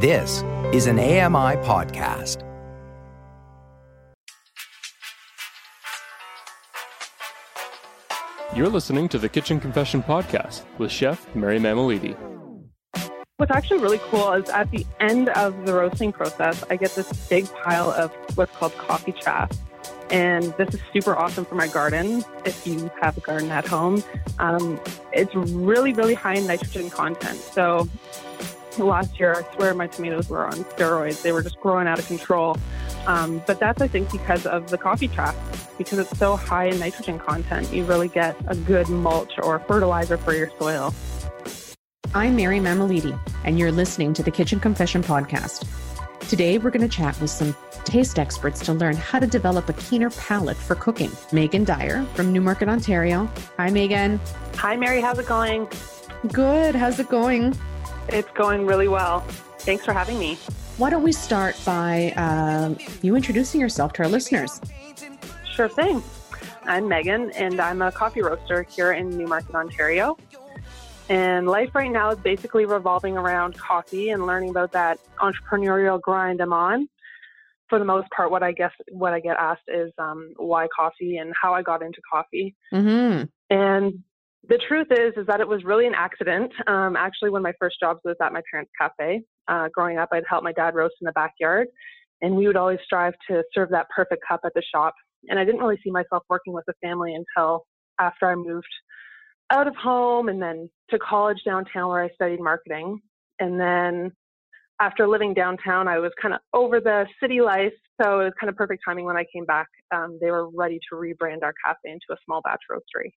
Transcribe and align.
This 0.00 0.44
is 0.72 0.86
an 0.86 1.00
AMI 1.00 1.56
podcast. 1.66 2.44
You're 8.54 8.68
listening 8.68 9.08
to 9.08 9.18
the 9.18 9.28
Kitchen 9.28 9.58
Confession 9.58 10.04
podcast 10.04 10.62
with 10.78 10.92
Chef 10.92 11.26
Mary 11.34 11.58
Mammoliti. 11.58 12.16
What's 13.38 13.50
actually 13.50 13.80
really 13.80 13.98
cool 14.04 14.34
is 14.34 14.48
at 14.50 14.70
the 14.70 14.86
end 15.00 15.30
of 15.30 15.66
the 15.66 15.74
roasting 15.74 16.12
process, 16.12 16.62
I 16.70 16.76
get 16.76 16.94
this 16.94 17.12
big 17.28 17.52
pile 17.64 17.90
of 17.90 18.12
what's 18.36 18.54
called 18.54 18.78
coffee 18.78 19.10
chaff. 19.20 19.50
And 20.10 20.54
this 20.58 20.76
is 20.76 20.80
super 20.92 21.16
awesome 21.16 21.44
for 21.44 21.56
my 21.56 21.66
garden 21.66 22.24
if 22.44 22.64
you 22.64 22.88
have 23.00 23.18
a 23.18 23.20
garden 23.20 23.50
at 23.50 23.66
home. 23.66 24.04
Um, 24.38 24.78
it's 25.12 25.34
really, 25.34 25.92
really 25.92 26.14
high 26.14 26.34
in 26.34 26.46
nitrogen 26.46 26.88
content. 26.88 27.40
So 27.40 27.88
last 28.76 29.18
year, 29.18 29.34
I 29.34 29.54
swear 29.56 29.74
my 29.74 29.86
tomatoes 29.86 30.28
were 30.28 30.46
on 30.46 30.64
steroids. 30.64 31.22
They 31.22 31.32
were 31.32 31.42
just 31.42 31.58
growing 31.60 31.88
out 31.88 31.98
of 31.98 32.06
control. 32.06 32.56
Um, 33.06 33.42
but 33.46 33.58
that's, 33.58 33.80
I 33.80 33.88
think, 33.88 34.12
because 34.12 34.44
of 34.46 34.68
the 34.70 34.78
coffee 34.78 35.08
chaff, 35.08 35.34
Because 35.78 35.98
it's 36.00 36.18
so 36.18 36.36
high 36.36 36.66
in 36.66 36.78
nitrogen 36.80 37.18
content, 37.18 37.72
you 37.72 37.84
really 37.84 38.08
get 38.08 38.36
a 38.48 38.56
good 38.56 38.88
mulch 38.88 39.34
or 39.42 39.60
fertilizer 39.60 40.18
for 40.18 40.34
your 40.34 40.50
soil. 40.58 40.92
I'm 42.14 42.34
Mary 42.36 42.58
Mammoliti, 42.58 43.18
and 43.44 43.58
you're 43.58 43.70
listening 43.70 44.12
to 44.14 44.22
the 44.22 44.30
Kitchen 44.30 44.58
Confession 44.58 45.02
podcast. 45.02 45.66
Today, 46.28 46.58
we're 46.58 46.70
going 46.70 46.88
to 46.88 46.94
chat 46.94 47.18
with 47.20 47.30
some 47.30 47.54
taste 47.84 48.18
experts 48.18 48.60
to 48.66 48.72
learn 48.72 48.96
how 48.96 49.18
to 49.18 49.26
develop 49.26 49.68
a 49.68 49.72
keener 49.74 50.10
palate 50.10 50.56
for 50.56 50.74
cooking. 50.74 51.10
Megan 51.32 51.64
Dyer 51.64 52.04
from 52.14 52.32
Newmarket, 52.32 52.68
Ontario. 52.68 53.30
Hi, 53.56 53.70
Megan. 53.70 54.20
Hi, 54.56 54.76
Mary. 54.76 55.00
How's 55.00 55.18
it 55.18 55.26
going? 55.26 55.68
Good. 56.32 56.74
How's 56.74 56.98
it 56.98 57.08
going? 57.08 57.56
It's 58.08 58.30
going 58.32 58.66
really 58.66 58.88
well. 58.88 59.20
Thanks 59.60 59.84
for 59.84 59.92
having 59.92 60.18
me. 60.18 60.36
Why 60.78 60.90
don't 60.90 61.02
we 61.02 61.12
start 61.12 61.60
by 61.66 62.12
uh, 62.16 62.74
you 63.02 63.16
introducing 63.16 63.60
yourself 63.60 63.92
to 63.94 64.04
our 64.04 64.08
listeners? 64.08 64.60
Sure 65.50 65.68
thing. 65.68 66.02
I'm 66.64 66.88
Megan, 66.88 67.30
and 67.32 67.60
I'm 67.60 67.82
a 67.82 67.90
coffee 67.90 68.22
roaster 68.22 68.62
here 68.62 68.92
in 68.92 69.10
Newmarket, 69.10 69.54
Ontario. 69.54 70.16
And 71.08 71.48
life 71.48 71.74
right 71.74 71.90
now 71.90 72.10
is 72.10 72.18
basically 72.18 72.64
revolving 72.66 73.16
around 73.16 73.56
coffee 73.58 74.10
and 74.10 74.26
learning 74.26 74.50
about 74.50 74.72
that 74.72 74.98
entrepreneurial 75.20 76.00
grind 76.00 76.40
I'm 76.40 76.52
on. 76.52 76.88
For 77.68 77.78
the 77.78 77.84
most 77.84 78.08
part, 78.10 78.30
what 78.30 78.42
I 78.42 78.52
guess 78.52 78.72
what 78.90 79.12
I 79.12 79.20
get 79.20 79.36
asked 79.36 79.68
is 79.68 79.92
um, 79.98 80.32
why 80.36 80.68
coffee 80.74 81.16
and 81.16 81.32
how 81.40 81.54
I 81.54 81.62
got 81.62 81.82
into 81.82 82.00
coffee. 82.10 82.54
Mm-hmm. 82.72 83.24
And 83.50 84.04
the 84.48 84.58
truth 84.66 84.88
is, 84.90 85.12
is 85.16 85.26
that 85.26 85.40
it 85.40 85.48
was 85.48 85.64
really 85.64 85.86
an 85.86 85.94
accident. 85.94 86.52
Um, 86.66 86.96
actually, 86.96 87.30
one 87.30 87.40
of 87.40 87.44
my 87.44 87.52
first 87.60 87.76
jobs 87.80 88.00
was 88.04 88.16
at 88.22 88.32
my 88.32 88.42
parents' 88.50 88.72
cafe. 88.80 89.22
Uh, 89.46 89.68
growing 89.72 89.98
up, 89.98 90.08
I'd 90.12 90.24
help 90.28 90.42
my 90.42 90.52
dad 90.52 90.74
roast 90.74 90.94
in 91.00 91.06
the 91.06 91.12
backyard, 91.12 91.68
and 92.22 92.34
we 92.34 92.46
would 92.46 92.56
always 92.56 92.78
strive 92.84 93.12
to 93.28 93.42
serve 93.52 93.68
that 93.70 93.86
perfect 93.94 94.22
cup 94.26 94.40
at 94.44 94.52
the 94.54 94.62
shop. 94.74 94.94
And 95.28 95.38
I 95.38 95.44
didn't 95.44 95.60
really 95.60 95.78
see 95.84 95.90
myself 95.90 96.22
working 96.30 96.52
with 96.52 96.64
a 96.68 96.72
family 96.82 97.14
until 97.14 97.66
after 98.00 98.26
I 98.26 98.34
moved 98.34 98.66
out 99.50 99.66
of 99.66 99.74
home 99.76 100.28
and 100.28 100.40
then 100.40 100.70
to 100.90 100.98
college 100.98 101.38
downtown 101.44 101.88
where 101.88 102.02
I 102.02 102.08
studied 102.14 102.40
marketing. 102.40 103.00
And 103.40 103.58
then 103.60 104.12
after 104.80 105.08
living 105.08 105.34
downtown, 105.34 105.88
I 105.88 105.98
was 105.98 106.12
kind 106.20 106.34
of 106.34 106.40
over 106.54 106.80
the 106.80 107.06
city 107.20 107.40
life. 107.40 107.72
So 108.00 108.20
it 108.20 108.24
was 108.24 108.32
kind 108.40 108.48
of 108.48 108.56
perfect 108.56 108.82
timing 108.86 109.04
when 109.04 109.16
I 109.16 109.24
came 109.32 109.44
back. 109.44 109.66
Um, 109.94 110.18
they 110.20 110.30
were 110.30 110.48
ready 110.50 110.78
to 110.90 110.96
rebrand 110.96 111.42
our 111.42 111.54
cafe 111.64 111.90
into 111.90 112.06
a 112.12 112.16
small 112.24 112.40
batch 112.42 112.62
roastery. 112.70 113.10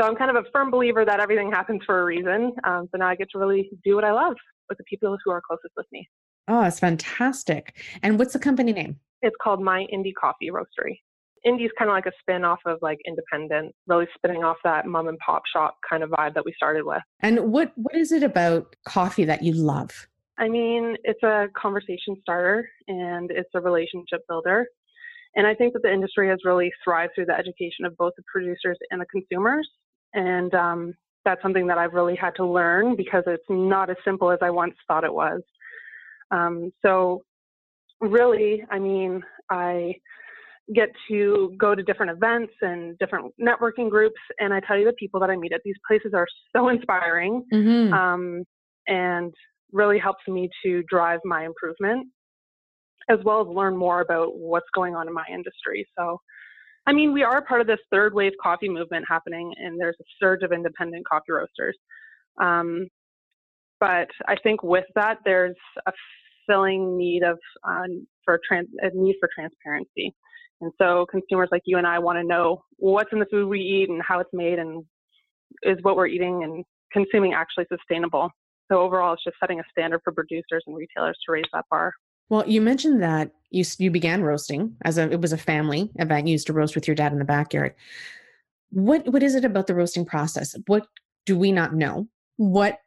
So 0.00 0.06
I'm 0.06 0.16
kind 0.16 0.34
of 0.34 0.44
a 0.44 0.48
firm 0.52 0.70
believer 0.70 1.04
that 1.04 1.20
everything 1.20 1.50
happens 1.50 1.82
for 1.84 2.00
a 2.00 2.04
reason. 2.04 2.52
Um, 2.64 2.88
so 2.90 2.98
now 2.98 3.08
I 3.08 3.14
get 3.14 3.28
to 3.32 3.38
really 3.38 3.70
do 3.84 3.94
what 3.94 4.04
I 4.04 4.12
love 4.12 4.34
with 4.68 4.78
the 4.78 4.84
people 4.84 5.16
who 5.24 5.30
are 5.30 5.42
closest 5.46 5.72
with 5.76 5.86
me. 5.92 6.08
Oh, 6.48 6.62
it's 6.62 6.80
fantastic. 6.80 7.76
And 8.02 8.18
what's 8.18 8.32
the 8.32 8.38
company 8.38 8.72
name? 8.72 8.98
It's 9.20 9.36
called 9.40 9.60
My 9.60 9.86
Indie 9.92 10.14
Coffee 10.18 10.50
Roastery. 10.50 10.98
Indie 11.46 11.64
is 11.64 11.70
kind 11.78 11.90
of 11.90 11.94
like 11.94 12.06
a 12.06 12.12
spin 12.20 12.44
off 12.44 12.60
of 12.66 12.78
like 12.82 12.98
independent, 13.06 13.74
really 13.86 14.06
spinning 14.14 14.44
off 14.44 14.56
that 14.64 14.86
mom 14.86 15.08
and 15.08 15.18
pop 15.18 15.42
shop 15.52 15.76
kind 15.88 16.02
of 16.02 16.10
vibe 16.10 16.34
that 16.34 16.44
we 16.44 16.52
started 16.56 16.84
with. 16.84 17.02
And 17.20 17.52
what 17.52 17.72
what 17.76 17.96
is 17.96 18.12
it 18.12 18.22
about 18.22 18.76
coffee 18.86 19.24
that 19.24 19.42
you 19.42 19.52
love? 19.52 20.08
I 20.38 20.48
mean, 20.48 20.96
it's 21.04 21.22
a 21.22 21.48
conversation 21.56 22.16
starter 22.20 22.68
and 22.88 23.30
it's 23.30 23.50
a 23.54 23.60
relationship 23.60 24.22
builder. 24.28 24.66
And 25.36 25.46
I 25.46 25.54
think 25.54 25.72
that 25.72 25.82
the 25.82 25.92
industry 25.92 26.28
has 26.28 26.38
really 26.44 26.70
thrived 26.84 27.12
through 27.14 27.26
the 27.26 27.34
education 27.34 27.84
of 27.84 27.96
both 27.96 28.12
the 28.16 28.22
producers 28.32 28.76
and 28.90 29.00
the 29.00 29.06
consumers. 29.06 29.68
And 30.14 30.54
um, 30.54 30.94
that's 31.24 31.40
something 31.42 31.66
that 31.68 31.78
I've 31.78 31.94
really 31.94 32.16
had 32.16 32.34
to 32.36 32.46
learn 32.46 32.96
because 32.96 33.24
it's 33.26 33.44
not 33.48 33.90
as 33.90 33.96
simple 34.04 34.30
as 34.30 34.38
I 34.42 34.50
once 34.50 34.74
thought 34.86 35.04
it 35.04 35.12
was. 35.12 35.40
Um, 36.30 36.70
so, 36.82 37.22
really, 38.00 38.64
I 38.70 38.78
mean, 38.78 39.22
I 39.50 39.94
get 40.74 40.88
to 41.08 41.54
go 41.58 41.74
to 41.74 41.82
different 41.82 42.12
events 42.12 42.52
and 42.60 42.98
different 42.98 43.32
networking 43.40 43.90
groups, 43.90 44.20
and 44.38 44.52
I 44.52 44.60
tell 44.60 44.78
you, 44.78 44.84
the 44.84 44.92
people 44.94 45.20
that 45.20 45.30
I 45.30 45.36
meet 45.36 45.52
at 45.52 45.60
these 45.64 45.76
places 45.86 46.12
are 46.14 46.26
so 46.54 46.68
inspiring 46.68 47.44
Mm-hmm. 47.52 47.92
um, 47.92 48.44
and 48.86 49.32
really 49.72 49.98
helps 49.98 50.26
me 50.28 50.48
to 50.64 50.82
drive 50.88 51.20
my 51.24 51.44
improvement 51.44 52.06
as 53.08 53.18
well 53.24 53.40
as 53.40 53.46
learn 53.48 53.76
more 53.76 54.00
about 54.00 54.36
what's 54.36 54.66
going 54.74 54.94
on 54.94 55.08
in 55.08 55.14
my 55.14 55.24
industry. 55.32 55.86
So, 55.98 56.20
I 56.86 56.92
mean, 56.92 57.12
we 57.12 57.22
are 57.22 57.44
part 57.44 57.60
of 57.60 57.66
this 57.66 57.78
third 57.90 58.14
wave 58.14 58.32
coffee 58.42 58.68
movement 58.68 59.04
happening, 59.08 59.52
and 59.58 59.80
there's 59.80 59.96
a 60.00 60.04
surge 60.20 60.42
of 60.42 60.52
independent 60.52 61.06
coffee 61.08 61.32
roasters. 61.32 61.76
Um, 62.40 62.88
but 63.80 64.08
I 64.28 64.36
think 64.42 64.62
with 64.62 64.84
that, 64.94 65.18
there's 65.24 65.56
a 65.86 65.92
filling 66.46 66.96
need 66.96 67.22
of 67.22 67.38
uh, 67.68 67.84
for 68.24 68.40
trans- 68.46 68.68
a 68.80 68.90
need 68.94 69.16
for 69.20 69.28
transparency. 69.34 70.14
And 70.60 70.72
so 70.80 71.06
consumers 71.10 71.48
like 71.50 71.62
you 71.64 71.78
and 71.78 71.86
I 71.86 71.98
want 71.98 72.18
to 72.18 72.24
know 72.24 72.62
what's 72.76 73.12
in 73.12 73.18
the 73.18 73.26
food 73.26 73.48
we 73.48 73.60
eat 73.60 73.88
and 73.90 74.00
how 74.00 74.20
it's 74.20 74.30
made, 74.32 74.58
and 74.58 74.84
is 75.62 75.78
what 75.82 75.96
we're 75.96 76.06
eating 76.06 76.44
and 76.44 76.64
consuming 76.92 77.32
actually 77.34 77.66
sustainable. 77.68 78.30
So 78.70 78.78
overall, 78.78 79.12
it's 79.12 79.24
just 79.24 79.36
setting 79.40 79.60
a 79.60 79.64
standard 79.70 80.00
for 80.04 80.12
producers 80.12 80.62
and 80.66 80.76
retailers 80.76 81.18
to 81.26 81.32
raise 81.32 81.44
that 81.52 81.64
bar. 81.70 81.92
Well, 82.32 82.48
you 82.48 82.62
mentioned 82.62 83.02
that 83.02 83.30
you 83.50 83.62
you 83.76 83.90
began 83.90 84.22
roasting 84.22 84.74
as 84.86 84.96
a 84.96 85.02
it 85.12 85.20
was 85.20 85.34
a 85.34 85.36
family 85.36 85.90
event. 85.96 86.26
You 86.26 86.32
used 86.32 86.46
to 86.46 86.54
roast 86.54 86.74
with 86.74 86.88
your 86.88 86.94
dad 86.94 87.12
in 87.12 87.18
the 87.18 87.26
backyard. 87.26 87.74
What 88.70 89.06
what 89.12 89.22
is 89.22 89.34
it 89.34 89.44
about 89.44 89.66
the 89.66 89.74
roasting 89.74 90.06
process? 90.06 90.56
What 90.66 90.86
do 91.26 91.38
we 91.38 91.52
not 91.52 91.74
know? 91.74 92.08
What 92.38 92.78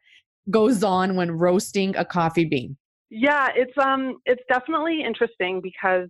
goes 0.50 0.82
on 0.82 1.14
when 1.14 1.30
roasting 1.30 1.94
a 1.94 2.04
coffee 2.04 2.44
bean? 2.44 2.76
Yeah, 3.08 3.50
it's 3.54 3.78
um 3.78 4.16
it's 4.24 4.42
definitely 4.48 5.04
interesting 5.04 5.60
because 5.60 6.08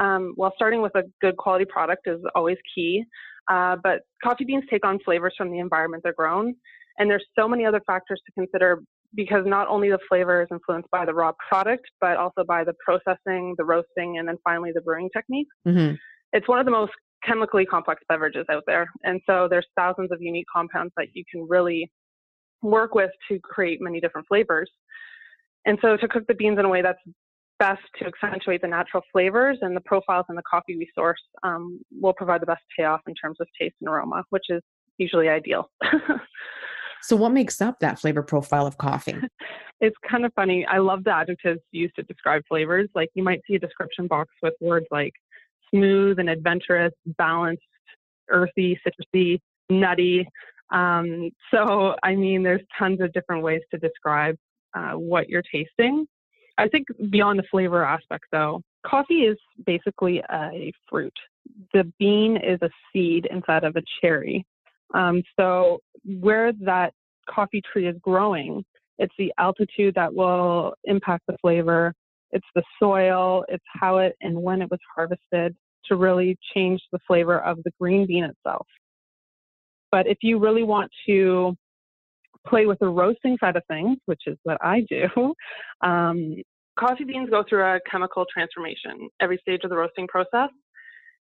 um, 0.00 0.32
while 0.36 0.54
starting 0.56 0.80
with 0.80 0.94
a 0.94 1.02
good 1.20 1.36
quality 1.36 1.66
product 1.66 2.06
is 2.06 2.20
always 2.34 2.56
key, 2.74 3.04
uh, 3.50 3.76
but 3.82 4.00
coffee 4.24 4.46
beans 4.46 4.64
take 4.70 4.86
on 4.86 4.98
flavors 5.04 5.34
from 5.36 5.50
the 5.50 5.58
environment 5.58 6.04
they're 6.04 6.14
grown, 6.14 6.54
and 6.98 7.10
there's 7.10 7.26
so 7.38 7.46
many 7.46 7.66
other 7.66 7.82
factors 7.86 8.18
to 8.24 8.32
consider 8.32 8.82
because 9.14 9.44
not 9.46 9.68
only 9.68 9.90
the 9.90 9.98
flavor 10.08 10.42
is 10.42 10.48
influenced 10.50 10.90
by 10.90 11.04
the 11.04 11.14
raw 11.14 11.32
product, 11.48 11.84
but 12.00 12.16
also 12.16 12.44
by 12.44 12.64
the 12.64 12.74
processing, 12.84 13.54
the 13.58 13.64
roasting, 13.64 14.18
and 14.18 14.26
then 14.26 14.36
finally 14.44 14.70
the 14.74 14.80
brewing 14.80 15.10
technique. 15.14 15.48
Mm-hmm. 15.66 15.94
It's 16.32 16.48
one 16.48 16.58
of 16.58 16.64
the 16.64 16.72
most 16.72 16.92
chemically 17.24 17.66
complex 17.66 18.02
beverages 18.08 18.46
out 18.50 18.64
there, 18.66 18.88
and 19.04 19.20
so 19.26 19.48
there's 19.48 19.66
thousands 19.76 20.10
of 20.12 20.20
unique 20.20 20.46
compounds 20.52 20.92
that 20.96 21.08
you 21.14 21.24
can 21.30 21.46
really 21.48 21.90
work 22.62 22.94
with 22.94 23.10
to 23.28 23.38
create 23.40 23.80
many 23.80 24.00
different 24.00 24.26
flavors. 24.26 24.70
And 25.66 25.78
so 25.82 25.96
to 25.96 26.08
cook 26.08 26.24
the 26.26 26.34
beans 26.34 26.58
in 26.58 26.64
a 26.64 26.68
way 26.68 26.82
that's 26.82 26.98
best 27.58 27.82
to 27.96 28.06
accentuate 28.06 28.60
the 28.60 28.68
natural 28.68 29.02
flavors 29.12 29.58
and 29.62 29.76
the 29.76 29.80
profiles 29.82 30.26
in 30.28 30.34
the 30.34 30.42
coffee 30.50 30.76
we 30.76 30.88
source 30.96 31.20
um, 31.44 31.80
will 32.00 32.12
provide 32.12 32.42
the 32.42 32.46
best 32.46 32.62
payoff 32.76 33.00
in 33.06 33.14
terms 33.14 33.36
of 33.40 33.46
taste 33.60 33.76
and 33.80 33.88
aroma, 33.88 34.24
which 34.30 34.44
is 34.48 34.62
usually 34.98 35.28
ideal. 35.28 35.70
So, 37.02 37.16
what 37.16 37.32
makes 37.32 37.60
up 37.60 37.80
that 37.80 37.98
flavor 37.98 38.22
profile 38.22 38.66
of 38.66 38.78
coffee? 38.78 39.16
it's 39.80 39.96
kind 40.08 40.24
of 40.24 40.32
funny. 40.34 40.64
I 40.66 40.78
love 40.78 41.04
the 41.04 41.14
adjectives 41.14 41.60
used 41.72 41.96
to 41.96 42.02
describe 42.04 42.42
flavors. 42.48 42.88
Like 42.94 43.10
you 43.14 43.22
might 43.22 43.40
see 43.46 43.56
a 43.56 43.58
description 43.58 44.06
box 44.06 44.30
with 44.42 44.54
words 44.60 44.86
like 44.90 45.12
smooth 45.70 46.18
and 46.18 46.30
adventurous, 46.30 46.92
balanced, 47.18 47.62
earthy, 48.28 48.78
citrusy, 48.86 49.40
nutty. 49.68 50.26
Um, 50.72 51.30
so, 51.52 51.94
I 52.02 52.14
mean, 52.14 52.42
there's 52.42 52.62
tons 52.78 53.00
of 53.00 53.12
different 53.12 53.42
ways 53.42 53.60
to 53.72 53.78
describe 53.78 54.36
uh, 54.74 54.92
what 54.92 55.28
you're 55.28 55.42
tasting. 55.42 56.06
I 56.58 56.68
think 56.68 56.86
beyond 57.10 57.38
the 57.38 57.44
flavor 57.50 57.84
aspect, 57.84 58.24
though, 58.30 58.62
coffee 58.86 59.22
is 59.22 59.38
basically 59.66 60.22
a 60.30 60.72
fruit. 60.88 61.12
The 61.72 61.90
bean 61.98 62.36
is 62.36 62.60
a 62.62 62.70
seed 62.92 63.26
inside 63.30 63.64
of 63.64 63.76
a 63.76 63.82
cherry. 64.00 64.44
Um, 64.94 65.22
so 65.38 65.78
where 66.04 66.52
that 66.64 66.92
coffee 67.28 67.62
tree 67.72 67.86
is 67.86 67.96
growing, 68.02 68.64
it's 68.98 69.14
the 69.18 69.32
altitude 69.38 69.94
that 69.94 70.12
will 70.12 70.74
impact 70.84 71.24
the 71.26 71.36
flavor. 71.40 71.94
It's 72.30 72.46
the 72.54 72.62
soil, 72.78 73.44
it's 73.48 73.64
how 73.66 73.98
it 73.98 74.14
and 74.20 74.40
when 74.40 74.62
it 74.62 74.70
was 74.70 74.80
harvested 74.94 75.54
to 75.86 75.96
really 75.96 76.36
change 76.54 76.80
the 76.92 76.98
flavor 77.06 77.40
of 77.40 77.58
the 77.64 77.70
green 77.80 78.06
bean 78.06 78.24
itself. 78.24 78.66
But 79.90 80.06
if 80.06 80.18
you 80.22 80.38
really 80.38 80.62
want 80.62 80.90
to 81.06 81.54
play 82.46 82.66
with 82.66 82.78
the 82.78 82.88
roasting 82.88 83.36
side 83.38 83.56
of 83.56 83.62
things, 83.68 83.98
which 84.06 84.22
is 84.26 84.36
what 84.44 84.58
I 84.62 84.84
do, 84.88 85.34
um, 85.86 86.36
coffee 86.78 87.04
beans 87.04 87.30
go 87.30 87.44
through 87.48 87.64
a 87.64 87.78
chemical 87.90 88.24
transformation 88.32 89.08
every 89.20 89.38
stage 89.38 89.60
of 89.64 89.70
the 89.70 89.76
roasting 89.76 90.08
process. 90.08 90.48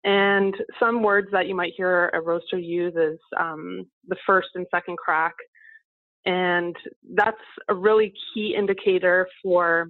And 0.04 0.54
some 0.80 1.02
words 1.02 1.28
that 1.32 1.48
you 1.48 1.56
might 1.56 1.74
hear 1.78 2.10
a 2.14 2.22
roaster 2.22 2.58
use 2.58 2.94
is 2.96 3.20
um, 3.40 3.86
the 4.08 4.18
first 4.26 4.50
and 4.56 4.66
second 4.74 4.98
crack. 4.98 5.34
And 6.26 6.76
that's 7.16 7.38
a 7.70 7.74
really 7.74 8.14
key 8.34 8.56
indicator 8.58 9.28
for 9.42 9.90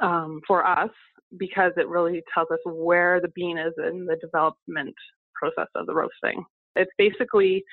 um, 0.00 0.40
for 0.46 0.64
us 0.64 0.90
because 1.36 1.72
it 1.76 1.88
really 1.88 2.22
tells 2.32 2.48
us 2.52 2.58
where 2.64 3.20
the 3.20 3.28
bean 3.34 3.58
is 3.58 3.72
in 3.78 4.06
the 4.06 4.16
development 4.16 4.94
process 5.34 5.68
of 5.74 5.86
the 5.86 5.94
roasting. 5.94 6.44
It's 6.76 6.90
basically 6.96 7.64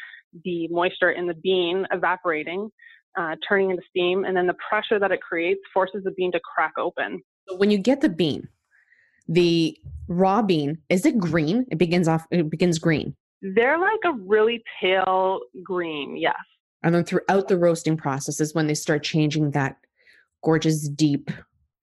the 0.43 0.67
moisture 0.69 1.11
in 1.11 1.27
the 1.27 1.35
bean 1.35 1.85
evaporating, 1.91 2.69
uh, 3.17 3.35
turning 3.47 3.69
into 3.69 3.83
steam, 3.89 4.25
and 4.25 4.35
then 4.35 4.47
the 4.47 4.55
pressure 4.67 4.99
that 4.99 5.11
it 5.11 5.21
creates 5.21 5.61
forces 5.73 6.03
the 6.03 6.11
bean 6.11 6.31
to 6.31 6.39
crack 6.55 6.73
open. 6.77 7.21
When 7.57 7.69
you 7.71 7.77
get 7.77 8.01
the 8.01 8.09
bean, 8.09 8.47
the 9.27 9.77
raw 10.07 10.41
bean 10.41 10.77
is 10.89 11.05
it 11.05 11.17
green? 11.17 11.65
It 11.71 11.77
begins 11.77 12.07
off. 12.07 12.25
It 12.31 12.49
begins 12.49 12.79
green. 12.79 13.15
They're 13.41 13.79
like 13.79 13.99
a 14.05 14.13
really 14.25 14.63
pale 14.79 15.39
green, 15.63 16.17
yes. 16.17 16.35
And 16.83 16.93
then 16.93 17.03
throughout 17.03 17.47
the 17.47 17.57
roasting 17.57 17.97
process 17.97 18.39
is 18.39 18.53
when 18.53 18.67
they 18.67 18.75
start 18.75 19.03
changing 19.03 19.51
that 19.51 19.77
gorgeous 20.43 20.87
deep 20.87 21.31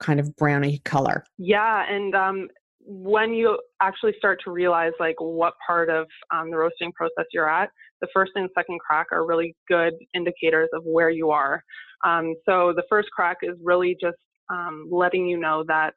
kind 0.01 0.21
of 0.21 0.35
browny 0.37 0.79
color. 0.85 1.25
Yeah, 1.39 1.85
and 1.89 2.15
um, 2.15 2.49
when 2.85 3.33
you 3.33 3.59
actually 3.81 4.15
start 4.19 4.41
to 4.45 4.51
realize 4.51 4.93
like 4.99 5.17
what 5.19 5.55
part 5.65 5.89
of 5.89 6.07
um, 6.33 6.51
the 6.51 6.57
roasting 6.57 6.93
process 6.93 7.27
you're 7.33 7.49
at, 7.49 7.71
the 8.01 8.09
first 8.13 8.33
and 8.35 8.49
second 8.57 8.81
crack 8.81 9.07
are 9.13 9.27
really 9.27 9.55
good 9.69 9.95
indicators 10.15 10.69
of 10.73 10.83
where 10.85 11.11
you 11.11 11.31
are. 11.31 11.63
Um, 12.05 12.35
so 12.47 12.73
the 12.75 12.83
first 12.89 13.09
crack 13.11 13.39
is 13.43 13.57
really 13.63 13.97
just 14.01 14.17
um, 14.51 14.89
letting 14.91 15.27
you 15.27 15.39
know 15.39 15.65
that 15.69 15.95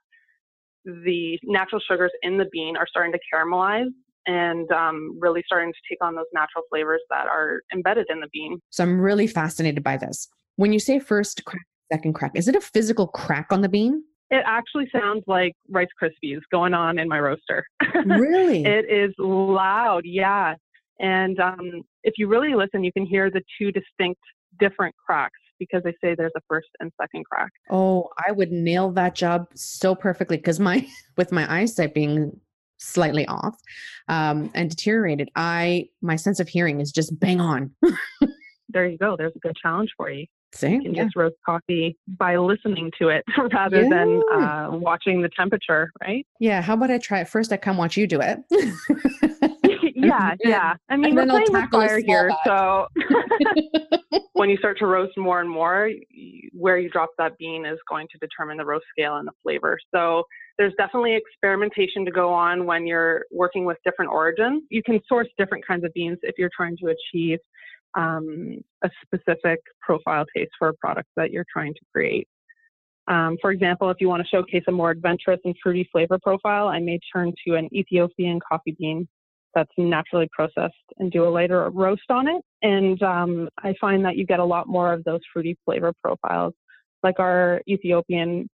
the 0.86 1.40
natural 1.44 1.82
sugars 1.88 2.12
in 2.22 2.38
the 2.38 2.46
bean 2.52 2.78
are 2.78 2.88
starting 2.88 3.12
to 3.12 3.20
caramelize 3.34 3.90
and 4.28 4.72
um, 4.72 5.18
really 5.20 5.44
starting 5.46 5.72
to 5.72 5.80
take 5.90 6.04
on 6.04 6.16
those 6.16 6.26
natural 6.34 6.64
flavors 6.70 7.02
that 7.10 7.28
are 7.28 7.62
embedded 7.74 8.08
in 8.10 8.20
the 8.20 8.28
bean. 8.34 8.60
So 8.70 8.84
I'm 8.84 9.00
really 9.00 9.28
fascinated 9.28 9.84
by 9.84 9.98
this. 9.98 10.28
When 10.56 10.74
you 10.74 10.80
say 10.80 11.00
first 11.00 11.44
crack, 11.46 11.66
second 11.92 12.14
crack, 12.14 12.32
is 12.36 12.48
it 12.48 12.56
a 12.56 12.62
physical 12.62 13.08
crack 13.08 13.48
on 13.52 13.62
the 13.62 13.70
bean? 13.70 14.04
It 14.32 14.44
actually 14.46 14.88
sounds 14.92 15.24
like 15.28 15.54
Rice 15.70 15.88
Krispies 16.02 16.40
going 16.52 16.74
on 16.74 16.98
in 16.98 17.08
my 17.08 17.20
roaster. 17.20 17.64
Really? 18.06 18.66
it 18.66 18.86
is 18.90 19.14
loud, 19.20 20.02
yeah. 20.04 20.56
And 21.00 21.40
um, 21.40 21.84
if 22.04 22.16
you 22.18 22.28
really 22.28 22.56
listen, 22.56 22.84
you 22.84 22.92
can 22.92 23.06
hear 23.06 23.30
the 23.30 23.42
two 23.60 23.72
distinct 23.72 24.22
different 24.60 24.96
cracks 25.06 25.40
because 25.60 25.84
they 25.84 25.94
say 26.02 26.16
there's 26.16 26.32
a 26.36 26.42
first 26.48 26.68
and 26.80 26.92
second 27.02 27.26
crack. 27.26 27.52
Oh, 27.70 28.10
I 28.28 28.32
would 28.32 28.52
nail 28.52 28.92
that 28.92 29.16
job 29.16 29.48
so 29.56 29.96
perfectly 29.96 30.38
because 30.38 30.60
my 30.60 30.88
with 31.18 31.32
my 31.32 31.52
eyesight 31.54 31.94
being 31.94 32.40
slightly 32.78 33.26
off 33.28 33.56
um, 34.08 34.52
and 34.54 34.70
deteriorated, 34.70 35.30
I 35.36 35.88
my 36.02 36.16
sense 36.16 36.40
of 36.40 36.48
hearing 36.48 36.82
is 36.82 36.92
just 36.92 37.18
bang 37.20 37.40
on. 37.42 37.72
there 38.70 38.88
you 38.88 38.98
go. 38.98 39.16
There's 39.18 39.34
a 39.36 39.40
good 39.40 39.56
challenge 39.62 39.92
for 39.98 40.10
you. 40.10 40.26
See, 40.54 40.72
You 40.72 40.82
can 40.82 40.94
yeah. 40.96 41.04
just 41.04 41.18
roast 41.18 41.36
coffee 41.46 41.98
by 42.08 42.38
listening 42.38 42.90
to 43.02 43.10
it 43.10 43.26
rather 43.54 43.90
than 43.90 44.22
uh, 44.34 44.70
watching 44.72 45.22
the 45.22 45.28
temperature, 45.30 45.92
right? 46.02 46.26
yeah. 46.40 46.62
How 46.62 46.76
about 46.76 46.92
I 46.92 46.98
try 46.98 47.20
it 47.20 47.28
first? 47.28 47.52
I 47.52 47.58
come 47.58 47.76
watch 47.76 47.98
you 47.98 48.08
do 48.08 48.22
it. 48.22 48.40
yeah, 50.06 50.36
yeah. 50.44 50.74
I 50.90 50.98
mean, 50.98 51.16
we're 51.16 51.26
playing 51.26 51.52
with 51.52 51.70
fire 51.72 52.00
here, 52.00 52.32
so 52.46 52.88
when 54.34 54.50
you 54.50 54.58
start 54.58 54.78
to 54.80 54.86
roast 54.86 55.18
more 55.18 55.42
and 55.42 55.50
more, 55.50 55.90
where 56.54 56.78
you 56.78 56.90
drop 56.90 57.10
that 57.18 57.38
bean 57.38 57.66
is 57.66 57.80
going 57.90 58.08
to 58.12 58.18
determine 58.18 58.58
the 58.58 58.66
roast 58.66 58.86
scale 58.92 59.18
and 59.18 59.28
the 59.28 59.34
flavor. 59.44 59.78
So 59.94 60.24
there's 60.58 60.74
definitely 60.78 61.16
experimentation 61.16 62.06
to 62.06 62.12
go 62.12 62.32
on 62.32 62.66
when 62.66 62.88
you're 62.88 63.26
working 63.32 63.66
with 63.66 63.78
different 63.84 64.12
origins. 64.12 64.64
You 64.70 64.82
can 64.84 65.00
source 65.08 65.28
different 65.38 65.66
kinds 65.66 65.84
of 65.84 65.94
beans 65.94 66.18
if 66.24 66.36
you're 66.38 66.52
trying 66.56 66.78
to 66.78 66.94
achieve 66.94 67.40
um, 67.96 68.58
a 68.84 68.90
specific 69.04 69.60
profile 69.82 70.26
taste 70.36 70.52
for 70.60 70.70
a 70.70 70.74
product 70.76 71.10
that 71.16 71.32
you're 71.32 71.46
trying 71.52 71.74
to 71.74 71.80
create. 71.94 72.28
Um, 73.08 73.38
for 73.40 73.52
example, 73.52 73.90
if 73.92 73.98
you 74.00 74.10
want 74.10 74.24
to 74.24 74.28
showcase 74.28 74.64
a 74.68 74.72
more 74.72 74.90
adventurous 74.90 75.40
and 75.46 75.56
fruity 75.62 75.88
flavor 75.92 76.18
profile, 76.22 76.68
I 76.68 76.80
may 76.80 77.00
turn 77.14 77.34
to 77.48 77.56
an 77.56 77.70
Ethiopian 77.74 78.40
coffee 78.48 78.76
bean 78.80 79.08
that's 79.56 79.72
naturally 79.78 80.28
processed 80.32 80.74
and 80.98 81.12
do 81.12 81.26
a 81.26 81.30
lighter 81.30 81.70
roast 81.70 82.10
on 82.10 82.28
it. 82.28 82.42
And 82.62 83.02
um, 83.02 83.50
I 83.60 83.74
find 83.80 84.04
that 84.06 84.18
you 84.18 84.26
get 84.26 84.40
a 84.40 84.46
lot 84.46 84.68
more 84.68 84.94
of 84.94 85.04
those 85.06 85.22
fruity 85.32 85.58
flavor 85.66 85.94
profiles. 86.04 86.54
Like 87.02 87.20
our 87.20 87.62
Ethiopian 87.68 88.48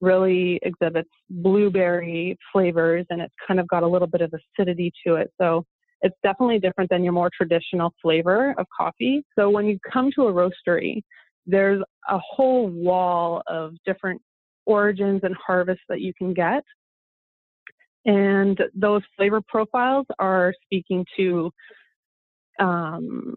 really 0.00 0.58
exhibits 0.62 1.10
blueberry 1.30 2.36
flavors 2.52 3.06
and 3.10 3.20
it's 3.20 3.34
kind 3.46 3.60
of 3.60 3.68
got 3.68 3.82
a 3.82 3.86
little 3.86 4.06
bit 4.06 4.20
of 4.20 4.32
acidity 4.58 4.92
to 5.06 5.14
it. 5.14 5.30
So 5.40 5.64
it's 6.02 6.16
definitely 6.22 6.58
different 6.58 6.90
than 6.90 7.02
your 7.02 7.12
more 7.12 7.30
traditional 7.36 7.92
flavor 8.00 8.54
of 8.58 8.66
coffee. 8.76 9.24
So 9.36 9.50
when 9.50 9.66
you 9.66 9.78
come 9.90 10.10
to 10.14 10.28
a 10.28 10.32
roastery, 10.32 11.02
there's 11.46 11.82
a 12.08 12.18
whole 12.18 12.68
wall 12.68 13.42
of 13.48 13.72
different 13.84 14.20
origins 14.66 15.20
and 15.24 15.34
harvests 15.34 15.84
that 15.88 16.00
you 16.00 16.12
can 16.16 16.34
get. 16.34 16.62
And 18.08 18.58
those 18.74 19.02
flavor 19.18 19.42
profiles 19.46 20.06
are 20.18 20.54
speaking 20.64 21.04
to 21.18 21.50
um, 22.58 23.34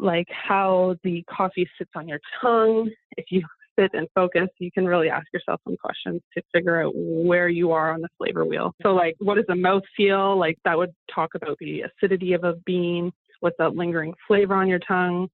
like 0.00 0.26
how 0.28 0.96
the 1.04 1.22
coffee 1.30 1.68
sits 1.78 1.92
on 1.94 2.08
your 2.08 2.18
tongue. 2.42 2.90
If 3.16 3.26
you 3.30 3.42
sit 3.78 3.92
and 3.94 4.08
focus, 4.12 4.48
you 4.58 4.72
can 4.72 4.84
really 4.84 5.10
ask 5.10 5.28
yourself 5.32 5.60
some 5.62 5.76
questions 5.76 6.20
to 6.36 6.42
figure 6.52 6.82
out 6.82 6.92
where 6.96 7.48
you 7.48 7.70
are 7.70 7.92
on 7.92 8.00
the 8.00 8.08
flavor 8.18 8.44
wheel. 8.44 8.72
So, 8.82 8.94
like, 8.94 9.14
what 9.20 9.36
does 9.36 9.44
the 9.46 9.54
mouth 9.54 9.84
feel? 9.96 10.36
Like, 10.36 10.58
that 10.64 10.76
would 10.76 10.90
talk 11.14 11.30
about 11.36 11.56
the 11.60 11.82
acidity 11.82 12.32
of 12.32 12.42
a 12.42 12.54
bean. 12.66 13.12
What's 13.38 13.56
that 13.58 13.76
lingering 13.76 14.12
flavor 14.26 14.54
on 14.54 14.66
your 14.66 14.80
tongue? 14.80 15.28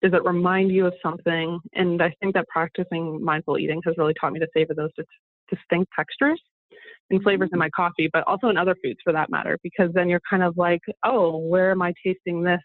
Does 0.00 0.14
it 0.14 0.24
remind 0.24 0.70
you 0.70 0.86
of 0.86 0.94
something? 1.02 1.60
And 1.74 2.02
I 2.02 2.14
think 2.22 2.32
that 2.34 2.48
practicing 2.48 3.22
mindful 3.22 3.58
eating 3.58 3.82
has 3.84 3.96
really 3.98 4.14
taught 4.18 4.32
me 4.32 4.40
to 4.40 4.48
savor 4.54 4.72
those 4.72 4.92
dis- 4.96 5.06
distinct 5.50 5.92
textures 5.94 6.40
and 7.10 7.22
flavors 7.22 7.50
in 7.52 7.58
my 7.58 7.70
coffee, 7.70 8.08
but 8.12 8.24
also 8.26 8.48
in 8.48 8.56
other 8.56 8.76
foods 8.82 8.98
for 9.02 9.12
that 9.12 9.30
matter, 9.30 9.58
because 9.62 9.90
then 9.94 10.08
you're 10.08 10.20
kind 10.28 10.42
of 10.42 10.56
like, 10.56 10.80
oh, 11.04 11.38
where 11.38 11.70
am 11.70 11.82
I 11.82 11.92
tasting 12.04 12.42
this 12.42 12.60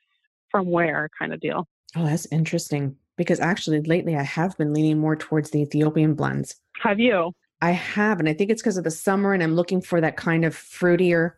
from 0.54 0.70
where 0.70 1.10
kind 1.20 1.34
of 1.34 1.42
deal. 1.42 1.68
Oh, 1.96 2.06
that's 2.06 2.28
interesting. 2.28 2.96
Because 3.18 3.40
actually, 3.40 3.82
lately 3.82 4.16
I 4.16 4.24
have 4.24 4.58
been 4.58 4.74
leaning 4.74 5.00
more 5.00 5.16
towards 5.16 5.52
the 5.52 5.62
Ethiopian 5.62 6.14
blends. 6.14 6.56
Have 6.82 7.00
you? 7.00 7.32
I 7.62 7.72
have, 7.72 8.20
and 8.20 8.28
I 8.28 8.34
think 8.34 8.50
it's 8.50 8.62
because 8.62 8.78
of 8.78 8.84
the 8.84 8.92
summer, 8.92 9.34
and 9.34 9.44
I'm 9.44 9.56
looking 9.56 9.82
for 9.82 10.02
that 10.02 10.18
kind 10.18 10.46
of 10.46 10.56
fruitier 10.56 11.32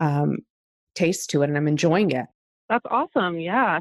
um, 0.00 0.38
taste 0.94 1.30
to 1.30 1.42
it, 1.42 1.48
and 1.48 1.56
I'm 1.56 1.68
enjoying 1.68 2.10
it. 2.12 2.26
That's 2.68 2.84
awesome. 2.90 3.38
Yeah. 3.38 3.80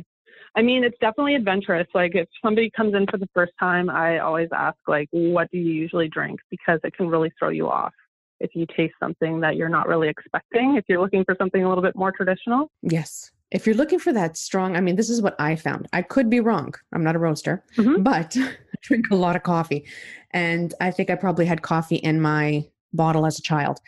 I 0.57 0.61
mean, 0.61 0.83
it's 0.83 0.97
definitely 0.99 1.35
adventurous. 1.35 1.87
Like, 1.93 2.15
if 2.15 2.27
somebody 2.43 2.69
comes 2.75 2.93
in 2.93 3.05
for 3.09 3.17
the 3.17 3.29
first 3.33 3.53
time, 3.59 3.89
I 3.89 4.19
always 4.19 4.49
ask, 4.53 4.77
like, 4.87 5.07
what 5.11 5.49
do 5.51 5.57
you 5.57 5.71
usually 5.71 6.07
drink? 6.07 6.39
Because 6.49 6.79
it 6.83 6.95
can 6.95 7.07
really 7.07 7.31
throw 7.39 7.49
you 7.49 7.69
off 7.69 7.93
if 8.39 8.51
you 8.55 8.65
taste 8.75 8.93
something 8.99 9.39
that 9.41 9.55
you're 9.55 9.69
not 9.69 9.87
really 9.87 10.09
expecting, 10.09 10.75
if 10.75 10.85
you're 10.87 10.99
looking 11.01 11.23
for 11.23 11.35
something 11.37 11.63
a 11.63 11.69
little 11.69 11.83
bit 11.83 11.95
more 11.95 12.11
traditional. 12.11 12.69
Yes. 12.81 13.31
If 13.51 13.65
you're 13.65 13.75
looking 13.75 13.99
for 13.99 14.11
that 14.13 14.37
strong, 14.37 14.75
I 14.75 14.81
mean, 14.81 14.95
this 14.95 15.09
is 15.09 15.21
what 15.21 15.35
I 15.39 15.55
found. 15.55 15.87
I 15.93 16.01
could 16.01 16.29
be 16.29 16.39
wrong. 16.39 16.73
I'm 16.93 17.03
not 17.03 17.15
a 17.15 17.19
roaster, 17.19 17.63
Mhm. 17.77 18.03
but 18.03 18.35
I 18.37 18.55
drink 18.81 19.05
a 19.11 19.15
lot 19.15 19.35
of 19.35 19.43
coffee. 19.43 19.85
And 20.31 20.73
I 20.81 20.91
think 20.91 21.09
I 21.09 21.15
probably 21.15 21.45
had 21.45 21.61
coffee 21.61 21.95
in 21.97 22.19
my 22.19 22.65
bottle 22.93 23.25
as 23.25 23.39
a 23.39 23.41
child. 23.41 23.79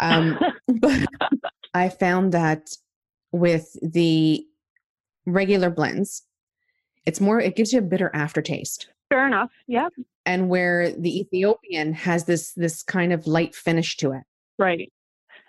Um, 0.00 0.38
but 0.80 1.06
I 1.74 1.88
found 1.88 2.32
that 2.32 2.70
with 3.32 3.76
the 3.82 4.46
regular 5.26 5.70
blends, 5.70 6.22
it's 7.06 7.20
more, 7.20 7.40
it 7.40 7.56
gives 7.56 7.72
you 7.72 7.78
a 7.80 7.82
bitter 7.82 8.10
aftertaste. 8.14 8.88
Fair 9.08 9.26
enough. 9.26 9.50
Yeah. 9.66 9.88
And 10.28 10.50
where 10.50 10.92
the 10.92 11.20
Ethiopian 11.20 11.94
has 11.94 12.26
this 12.26 12.52
this 12.52 12.82
kind 12.82 13.14
of 13.14 13.26
light 13.26 13.54
finish 13.54 13.96
to 13.96 14.12
it. 14.12 14.24
Right. 14.58 14.92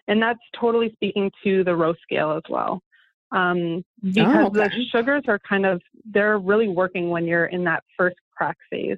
And 0.08 0.22
that's 0.22 0.40
totally 0.60 0.90
speaking 0.94 1.30
to 1.44 1.66
the 1.66 1.76
roast 1.76 2.00
scale 2.02 2.32
as 2.32 2.44
well. 2.50 2.80
Um, 3.32 3.84
because 4.02 4.48
okay. 4.48 4.70
the 4.70 4.86
sugars 4.90 5.24
are 5.28 5.40
kind 5.48 5.66
of, 5.66 5.82
they're 6.06 6.40
really 6.40 6.70
working 6.70 7.10
when 7.10 7.26
you're 7.26 7.48
in 7.48 7.66
that 7.66 7.84
first 7.98 8.16
crack 8.36 8.58
phase. 8.72 8.98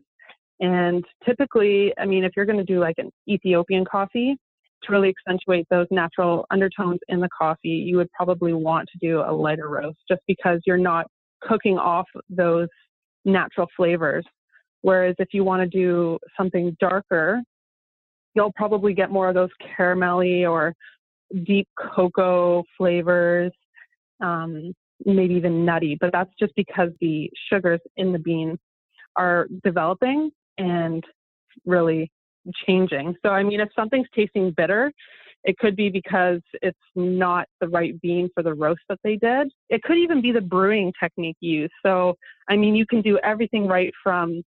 And 0.59 1.03
typically, 1.25 1.93
I 1.97 2.05
mean, 2.05 2.23
if 2.23 2.33
you're 2.35 2.45
going 2.45 2.59
to 2.59 2.63
do 2.63 2.79
like 2.79 2.95
an 3.00 3.09
Ethiopian 3.27 3.83
coffee 3.83 4.38
to 4.83 4.91
really 4.91 5.09
accentuate 5.09 5.65
those 5.71 5.88
natural 5.89 6.45
undertones 6.51 7.00
in 7.09 7.19
the 7.19 7.29
coffee, 7.35 7.69
you 7.69 7.97
would 7.97 8.11
probably 8.11 8.53
want 8.53 8.88
to 8.93 9.00
do 9.00 9.21
a 9.21 9.33
lighter 9.33 9.67
roast 9.67 9.97
just 10.07 10.21
because 10.27 10.59
you're 10.65 10.77
not 10.77 11.07
cooking 11.41 11.77
off 11.77 12.05
those 12.29 12.69
natural 13.25 13.67
flavors. 13.75 14.23
Whereas 14.81 15.15
if 15.19 15.29
you 15.33 15.43
want 15.43 15.61
to 15.61 15.67
do 15.67 16.17
something 16.38 16.75
darker, 16.79 17.41
you'll 18.33 18.53
probably 18.53 18.93
get 18.93 19.11
more 19.11 19.29
of 19.29 19.35
those 19.35 19.50
caramelly 19.77 20.50
or 20.50 20.73
deep 21.45 21.67
cocoa 21.77 22.63
flavors. 22.77 23.51
Um, 24.21 24.73
maybe 25.05 25.33
even 25.33 25.65
nutty, 25.65 25.97
but 26.00 26.11
that's 26.11 26.29
just 26.39 26.53
because 26.55 26.89
the 27.00 27.29
sugars 27.50 27.79
in 27.97 28.11
the 28.11 28.19
bean 28.19 28.57
are 29.15 29.47
developing 29.63 30.31
and 30.57 31.03
really 31.65 32.11
changing. 32.67 33.15
So, 33.23 33.29
I 33.29 33.43
mean, 33.43 33.59
if 33.59 33.69
something's 33.75 34.07
tasting 34.15 34.51
bitter, 34.55 34.91
it 35.43 35.57
could 35.57 35.75
be 35.75 35.89
because 35.89 36.41
it's 36.61 36.77
not 36.95 37.47
the 37.59 37.67
right 37.67 38.00
bean 38.01 38.29
for 38.33 38.43
the 38.43 38.53
roast 38.53 38.81
that 38.89 39.00
they 39.03 39.15
did. 39.15 39.51
It 39.69 39.81
could 39.81 39.97
even 39.97 40.21
be 40.21 40.31
the 40.31 40.41
brewing 40.41 40.93
technique 41.01 41.38
used. 41.39 41.73
So, 41.83 42.15
I 42.47 42.55
mean, 42.55 42.75
you 42.75 42.85
can 42.85 43.01
do 43.01 43.17
everything 43.23 43.67
right 43.67 43.91
from 44.03 44.43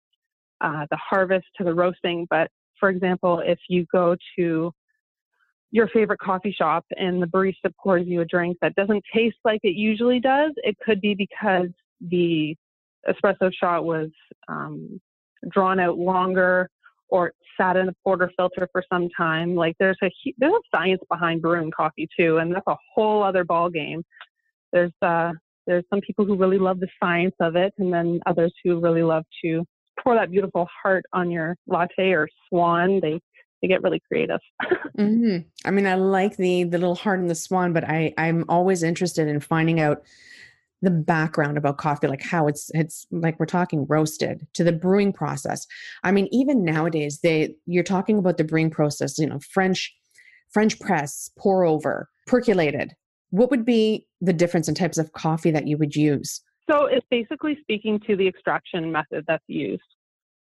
uh, 0.62 0.86
the 0.90 0.98
harvest 0.98 1.46
to 1.58 1.64
the 1.64 1.74
roasting. 1.74 2.28
But 2.30 2.50
for 2.80 2.90
example, 2.90 3.42
if 3.46 3.60
you 3.70 3.86
go 3.92 4.16
to 4.38 4.72
your 5.72 5.88
favorite 5.88 6.20
coffee 6.20 6.52
shop 6.52 6.86
and 6.98 7.22
the 7.22 7.28
barista 7.28 7.72
pours 7.82 8.06
you 8.06 8.22
a 8.22 8.26
drink 8.26 8.58
that 8.62 8.76
doesn't 8.76 9.04
taste 9.14 9.38
like 9.46 9.62
it 9.64 9.76
usually 9.76 10.20
does, 10.20 10.52
it 10.58 10.76
could 10.86 11.00
be 11.00 11.14
because 11.14 11.70
the 12.02 12.56
espresso 13.10 13.52
shot 13.54 13.86
was 13.86 14.10
um, 14.48 15.00
drawn 15.50 15.80
out 15.80 15.98
longer 15.98 16.70
or 17.10 17.32
sat 17.60 17.76
in 17.76 17.90
a 17.90 17.94
portafilter 18.06 18.68
for 18.72 18.84
some 18.92 19.10
time. 19.16 19.56
Like 19.56 19.76
there's 19.80 19.98
a 20.04 20.10
there's 20.38 20.54
a 20.54 20.78
science 20.78 21.02
behind 21.10 21.42
brewing 21.42 21.72
coffee 21.72 22.08
too, 22.18 22.38
and 22.38 22.54
that's 22.54 22.68
a 22.68 22.78
whole 22.94 23.24
other 23.24 23.44
ball 23.44 23.70
game. 23.70 24.04
There's 24.74 24.94
uh, 25.02 25.32
there's 25.68 25.84
some 25.90 26.02
people 26.02 26.26
who 26.26 26.36
really 26.36 26.58
love 26.58 26.80
the 26.80 26.88
science 27.02 27.36
of 27.40 27.56
it, 27.56 27.74
and 27.78 27.94
then 27.94 28.20
others 28.26 28.54
who 28.64 28.80
really 28.80 29.04
love 29.04 29.24
to 29.44 29.66
pour 30.02 30.16
that 30.16 30.32
beautiful 30.32 30.68
heart 30.84 31.06
on 31.14 31.32
your 31.32 31.58
latte 31.68 32.12
or 32.12 32.28
swan. 32.50 33.00
They 33.02 33.20
they 33.62 33.68
get 33.68 33.84
really 33.84 34.02
creative. 34.08 34.40
mm-hmm. 34.98 35.48
I 35.66 35.72
mean, 35.72 35.88
I 35.88 35.96
like 35.96 36.38
the 36.38 36.64
the 36.64 36.78
little 36.78 36.96
heart 36.96 37.20
and 37.20 37.30
the 37.30 37.36
swan, 37.36 37.74
but 37.74 37.84
I 37.84 38.14
I'm 38.18 38.46
always 38.50 38.84
interested 38.84 39.28
in 39.28 39.40
finding 39.40 39.80
out 39.80 40.04
the 40.82 40.92
background 40.92 41.58
about 41.58 41.78
coffee 41.78 42.08
like 42.08 42.24
how 42.24 42.48
it's 42.48 42.72
it's 42.74 43.06
like 43.12 43.40
we're 43.40 43.46
talking 43.46 43.86
roasted 43.88 44.46
to 44.54 44.64
the 44.64 44.72
brewing 44.72 45.14
process 45.14 45.68
i 46.04 46.12
mean 46.12 46.28
even 46.32 46.66
nowadays 46.66 47.20
they 47.22 47.54
you're 47.68 47.84
talking 47.84 48.18
about 48.18 48.38
the 48.38 48.44
brewing 48.44 48.72
process 48.72 49.18
you 49.20 49.28
know 49.28 49.40
french 49.40 49.94
french 50.52 50.80
press 50.80 51.30
pour 51.38 51.64
over 51.64 52.10
percolated 52.26 52.94
what 53.30 53.52
would 53.52 53.64
be 53.64 54.06
the 54.22 54.34
difference 54.34 54.68
in 54.68 54.76
types 54.76 54.98
of 54.98 55.14
coffee 55.14 55.52
that 55.52 55.68
you 55.68 55.78
would 55.78 55.96
use 55.96 56.42
so 56.72 56.86
it's 56.86 57.06
basically 57.10 57.58
speaking 57.62 58.00
to 58.08 58.16
the 58.16 58.28
extraction 58.28 58.92
method 58.92 59.24
that's 59.28 59.44
used 59.48 59.82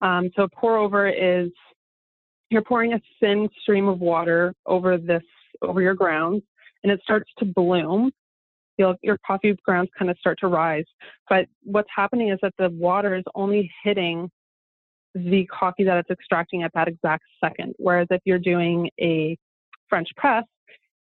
um, 0.03 0.31
so 0.37 0.49
pour 0.55 0.77
over 0.77 1.09
is 1.09 1.51
you're 2.51 2.63
pouring 2.63 2.95
a 2.95 3.01
thin 3.21 3.49
stream 3.63 3.89
of 3.89 4.01
water 4.01 4.55
over 4.67 4.97
this 4.99 5.23
over 5.63 5.81
your 5.81 5.95
grounds 5.95 6.43
and 6.83 6.93
it 6.93 7.01
starts 7.03 7.31
to 7.39 7.45
bloom 7.45 8.11
you'll, 8.79 8.95
your 9.03 9.19
coffee 9.27 9.55
grounds 9.65 9.91
kind 9.99 10.11
of 10.11 10.17
start 10.19 10.39
to 10.41 10.47
rise. 10.47 10.85
But 11.29 11.47
what's 11.65 11.89
happening 11.95 12.31
is 12.31 12.39
that 12.43 12.55
the 12.59 12.71
water 12.71 13.15
is 13.17 13.25
only 13.35 13.71
hitting 13.83 14.31
the 15.15 15.47
coffee 15.47 15.85
that 15.85 15.99
it's 15.99 16.11
extracting 16.11 16.63
at 16.63 16.73
that 16.75 16.89
exact 16.89 17.25
second. 17.43 17.75
Whereas 17.77 18.07
if 18.11 18.21
you're 18.25 18.39
doing 18.39 18.89
a 19.01 19.37
French 19.89 20.09
press, 20.17 20.45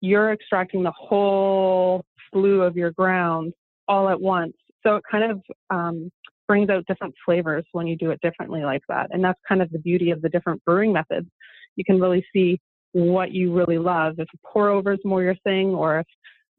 you're 0.00 0.32
extracting 0.32 0.82
the 0.82 0.92
whole 0.92 2.04
slew 2.32 2.62
of 2.62 2.76
your 2.76 2.90
ground 2.92 3.52
all 3.88 4.08
at 4.08 4.20
once. 4.20 4.54
So 4.86 4.96
it 4.96 5.02
kind 5.10 5.32
of 5.32 5.42
um, 5.70 6.10
brings 6.46 6.70
out 6.70 6.86
different 6.86 7.14
flavors 7.24 7.64
when 7.72 7.86
you 7.86 7.96
do 7.96 8.10
it 8.10 8.20
differently 8.20 8.62
like 8.62 8.82
that. 8.88 9.08
And 9.10 9.24
that's 9.24 9.40
kind 9.48 9.60
of 9.60 9.70
the 9.70 9.80
beauty 9.80 10.10
of 10.10 10.22
the 10.22 10.28
different 10.28 10.64
brewing 10.64 10.92
methods. 10.92 11.26
You 11.74 11.84
can 11.84 12.00
really 12.00 12.24
see 12.32 12.60
what 12.92 13.32
you 13.32 13.52
really 13.52 13.78
love. 13.78 14.14
If 14.18 14.28
a 14.32 14.48
pour 14.52 14.68
over 14.68 14.92
is 14.92 15.00
more 15.04 15.22
your 15.22 15.34
thing, 15.44 15.74
or 15.74 16.00
if 16.00 16.06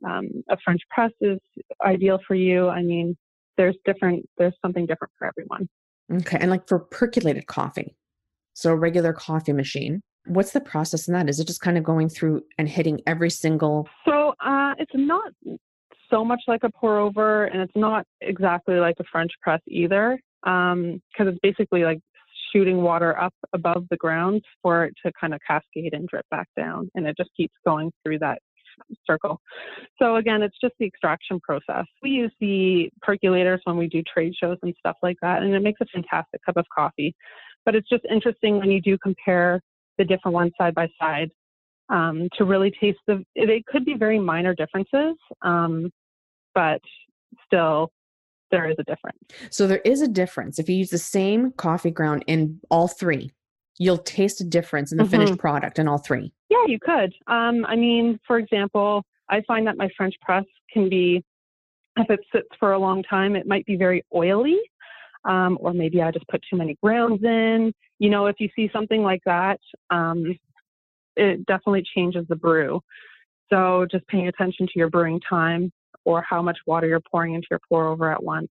um, 0.06 0.44
a 0.50 0.58
French 0.64 0.82
press 0.90 1.12
is 1.22 1.40
ideal 1.84 2.20
for 2.28 2.36
you. 2.36 2.68
I 2.68 2.84
mean, 2.84 3.16
there's 3.56 3.76
different, 3.86 4.28
there's 4.38 4.54
something 4.62 4.86
different 4.86 5.12
for 5.18 5.28
everyone. 5.28 5.68
Okay. 6.14 6.38
And 6.40 6.52
like 6.52 6.68
for 6.68 6.80
percolated 6.80 7.48
coffee, 7.48 7.96
so 8.54 8.72
a 8.72 8.76
regular 8.76 9.14
coffee 9.14 9.54
machine, 9.54 10.02
what's 10.26 10.52
the 10.52 10.62
process 10.62 11.08
in 11.08 11.14
that? 11.14 11.30
Is 11.30 11.40
it 11.40 11.48
just 11.48 11.62
kind 11.62 11.78
of 11.78 11.84
going 11.84 12.10
through 12.10 12.44
and 12.58 12.68
hitting 12.68 13.02
every 13.08 13.30
single? 13.30 13.88
So 14.06 14.34
uh, 14.46 14.74
it's 14.78 14.92
not 14.94 15.32
so 16.10 16.24
much 16.24 16.42
like 16.48 16.64
a 16.64 16.70
pour 16.70 17.00
over, 17.00 17.46
and 17.46 17.62
it's 17.62 17.76
not 17.76 18.06
exactly 18.22 18.76
like 18.76 18.96
a 19.00 19.04
French 19.12 19.32
press 19.42 19.62
either, 19.68 20.20
because 20.44 20.74
um, 20.74 21.02
it's 21.20 21.40
basically 21.42 21.84
like 21.84 22.00
shooting 22.54 22.82
water 22.82 23.20
up 23.20 23.34
above 23.54 23.86
the 23.90 23.98
ground 23.98 24.42
for 24.62 24.86
it 24.86 24.94
to 25.06 25.12
kind 25.20 25.34
of 25.34 25.40
cascade 25.46 25.94
and 25.94 26.08
drip 26.08 26.26
back 26.32 26.48
down, 26.56 26.90
and 26.96 27.06
it 27.08 27.16
just 27.18 27.30
keeps 27.36 27.54
going 27.66 27.92
through 28.04 28.20
that 28.20 28.40
circle. 29.06 29.42
So 30.00 30.18
again, 30.18 30.42
it's 30.44 30.56
just 30.62 30.76
the 30.80 30.86
extraction 30.86 31.40
process. 31.40 31.86
We 32.04 32.12
use 32.12 32.32
the 32.40 32.90
percolators 33.08 33.60
when 33.64 33.76
we 33.76 33.88
do 33.88 34.04
trade 34.04 34.34
shows 34.40 34.58
and 34.62 34.74
stuff 34.80 34.98
like 35.02 35.18
that, 35.22 35.42
and 35.42 35.54
it 35.54 35.62
makes 35.62 35.82
a 35.82 35.86
fantastic 35.86 36.42
cup 36.46 36.58
of 36.58 36.66
coffee. 36.74 37.16
But 37.66 37.76
it's 37.76 37.90
just 37.90 38.06
interesting 38.10 38.60
when 38.60 38.72
you 38.72 38.80
do 38.82 38.98
compare 39.02 39.62
the 39.98 40.06
different 40.06 40.36
ones 40.36 40.52
side 40.58 40.76
by 40.76 40.88
side 41.02 41.32
um, 41.90 42.30
to 42.38 42.46
really 42.46 42.72
taste 42.80 43.00
the. 43.08 43.24
They 43.36 43.64
could 43.68 43.84
be 43.84 43.96
very 43.96 44.20
minor 44.20 44.54
differences, 44.54 45.16
um, 45.42 45.90
but 46.58 46.82
still 47.46 47.92
there 48.50 48.68
is 48.68 48.76
a 48.80 48.84
difference. 48.84 49.20
So 49.52 49.68
there 49.68 49.82
is 49.86 50.02
a 50.02 50.08
difference 50.08 50.58
if 50.58 50.68
you 50.68 50.76
use 50.76 50.90
the 50.90 50.98
same 50.98 51.52
coffee 51.52 51.92
ground 51.92 52.24
in 52.26 52.60
all 52.72 52.88
three 52.88 53.32
you'll 53.78 53.98
taste 53.98 54.42
a 54.42 54.44
difference 54.44 54.92
in 54.92 54.98
the 54.98 55.04
mm-hmm. 55.04 55.12
finished 55.12 55.38
product 55.38 55.80
in 55.80 55.88
all 55.88 55.98
three. 55.98 56.34
Yeah, 56.50 56.66
you 56.68 56.80
could. 56.80 57.14
Um, 57.28 57.66
I 57.66 57.76
mean, 57.76 58.20
for 58.26 58.38
example, 58.38 59.04
I 59.30 59.42
find 59.48 59.68
that 59.68 59.78
my 59.78 59.90
French 59.96 60.16
press 60.22 60.46
can 60.72 60.90
be, 60.90 61.24
if 61.98 62.10
it 62.10 62.20
sits 62.34 62.48
for 62.60 62.74
a 62.74 62.80
long 62.80 63.04
time, 63.04 63.36
it 63.36 63.48
might 63.48 63.66
be 63.66 63.76
very 63.76 64.04
oily. 64.16 64.58
Um, 65.26 65.58
or 65.60 65.74
maybe 65.74 66.02
I 66.02 66.12
just 66.12 66.28
put 66.28 66.42
too 66.50 66.58
many 66.58 66.78
grounds 66.82 67.24
in. 67.24 67.74
You 68.00 68.10
know, 68.10 68.28
if 68.28 68.38
you 68.40 68.50
see 68.56 68.70
something 68.72 69.04
like 69.04 69.22
that, 69.26 69.60
um, 69.90 70.38
it 71.16 71.46
definitely 71.46 71.84
changes 71.96 72.26
the 72.30 72.36
brew. 72.36 72.80
So 73.50 73.86
just 73.92 74.08
paying 74.08 74.28
attention 74.28 74.68
to 74.68 74.74
your 74.76 74.90
brewing 74.90 75.20
time 75.28 75.72
or 76.08 76.24
how 76.28 76.42
much 76.42 76.58
water 76.66 76.88
you're 76.88 77.02
pouring 77.12 77.34
into 77.34 77.48
your 77.52 77.60
pour 77.68 77.86
over 77.86 78.10
at 78.10 78.24
once 78.24 78.48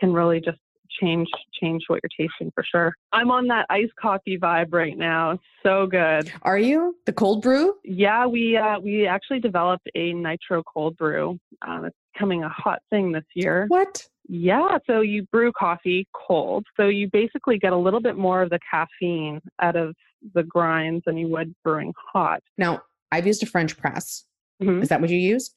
can 0.00 0.12
really 0.12 0.40
just 0.40 0.58
change 1.00 1.28
change 1.60 1.84
what 1.88 2.00
you're 2.02 2.28
tasting 2.28 2.50
for 2.54 2.64
sure. 2.64 2.94
I'm 3.12 3.30
on 3.30 3.46
that 3.48 3.66
iced 3.68 3.94
coffee 4.00 4.38
vibe 4.38 4.72
right 4.72 4.96
now. 4.96 5.38
So 5.62 5.86
good. 5.86 6.32
Are 6.42 6.58
you 6.58 6.96
the 7.04 7.12
cold 7.12 7.42
brew? 7.42 7.74
Yeah, 7.84 8.26
we 8.26 8.56
uh, 8.56 8.80
we 8.80 9.06
actually 9.06 9.40
developed 9.40 9.86
a 9.94 10.14
nitro 10.14 10.62
cold 10.62 10.96
brew. 10.96 11.38
Um, 11.66 11.84
it's 11.84 11.96
becoming 12.14 12.42
a 12.42 12.48
hot 12.48 12.80
thing 12.88 13.12
this 13.12 13.26
year. 13.34 13.66
What? 13.68 14.06
Yeah, 14.30 14.78
so 14.86 15.02
you 15.02 15.24
brew 15.30 15.52
coffee 15.52 16.06
cold. 16.14 16.64
So 16.78 16.88
you 16.88 17.08
basically 17.12 17.58
get 17.58 17.72
a 17.74 17.76
little 17.76 18.00
bit 18.00 18.16
more 18.16 18.40
of 18.40 18.50
the 18.50 18.58
caffeine 18.70 19.40
out 19.60 19.76
of 19.76 19.94
the 20.34 20.42
grinds 20.42 21.02
than 21.06 21.16
you 21.18 21.28
would 21.28 21.54
brewing 21.64 21.92
hot. 22.12 22.42
Now, 22.56 22.80
I've 23.12 23.26
used 23.26 23.42
a 23.42 23.46
French 23.46 23.76
press. 23.76 24.24
Mm-hmm. 24.62 24.82
Is 24.82 24.88
that 24.88 25.00
what 25.00 25.10
you 25.10 25.18
use? 25.18 25.54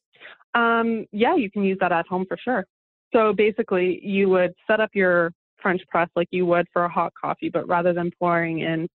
Um, 0.53 1.05
yeah, 1.11 1.35
you 1.35 1.49
can 1.49 1.63
use 1.63 1.77
that 1.79 1.91
at 1.91 2.07
home 2.07 2.25
for 2.27 2.37
sure. 2.37 2.65
So 3.13 3.33
basically, 3.33 3.99
you 4.03 4.29
would 4.29 4.53
set 4.67 4.79
up 4.79 4.89
your 4.93 5.31
French 5.61 5.81
press 5.89 6.09
like 6.15 6.27
you 6.31 6.45
would 6.45 6.67
for 6.73 6.85
a 6.85 6.89
hot 6.89 7.13
coffee, 7.19 7.49
but 7.49 7.67
rather 7.67 7.93
than 7.93 8.11
pouring 8.19 8.59
in 8.59 8.87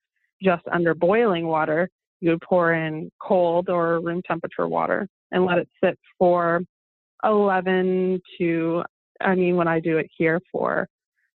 just 0.43 0.63
under 0.73 0.95
boiling 0.95 1.47
water, 1.47 1.89
you 2.21 2.31
would 2.31 2.43
pour 2.43 2.73
in 2.73 3.11
cold 3.21 3.69
or 3.69 4.01
room 4.01 4.23
temperature 4.27 4.67
water 4.67 5.07
and 5.31 5.45
let 5.45 5.59
it 5.59 5.69
sit 5.83 5.99
for 6.19 6.63
11 7.25 8.21
to, 8.39 8.83
I 9.21 9.35
mean, 9.35 9.57
when 9.57 9.69
I 9.69 9.81
do 9.81 9.99
it 9.99 10.07
here 10.17 10.41
for 10.53 10.87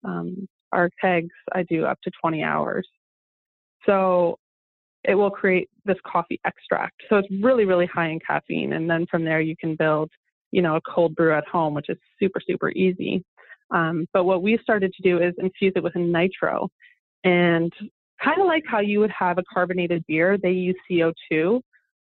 um, 0.03 0.47
our 0.71 0.89
kegs, 1.01 1.33
I 1.51 1.63
do 1.63 1.85
up 1.85 1.99
to 2.03 2.11
20 2.21 2.43
hours. 2.43 2.88
So 3.85 4.38
it 5.03 5.15
will 5.15 5.32
create 5.32 5.70
this 5.86 5.98
coffee 6.06 6.39
extract. 6.46 7.01
So 7.10 7.18
it's 7.18 7.27
really, 7.41 7.65
really 7.65 7.88
high 7.88 8.10
in 8.10 8.20
caffeine. 8.20 8.74
And 8.74 8.89
then 8.89 9.06
from 9.10 9.24
there, 9.24 9.41
you 9.41 9.56
can 9.58 9.75
build 9.75 10.10
you 10.51 10.62
know, 10.62 10.75
a 10.75 10.82
cold 10.82 11.15
brew 11.15 11.34
at 11.34 11.48
home, 11.48 11.74
which 11.74 11.89
is 11.89 11.98
super, 12.20 12.39
super 12.46 12.70
easy. 12.72 13.24
Um, 13.72 14.08
but 14.13 14.24
what 14.24 14.41
we 14.41 14.58
started 14.62 14.94
to 14.94 15.03
do 15.03 15.22
is 15.22 15.34
infuse 15.38 15.74
it 15.75 15.84
with 15.84 15.96
a 15.96 16.00
nitro. 16.00 16.70
And 17.24 17.72
kind 18.24 18.39
of 18.39 18.48
like 18.48 18.63
how 18.68 18.79
you 18.79 19.00
would 19.00 19.12
have 19.18 19.38
a 19.38 19.44
carbonated 19.53 20.03
beer, 20.08 20.38
they 20.41 20.51
use 20.51 20.75
CO2. 20.89 21.62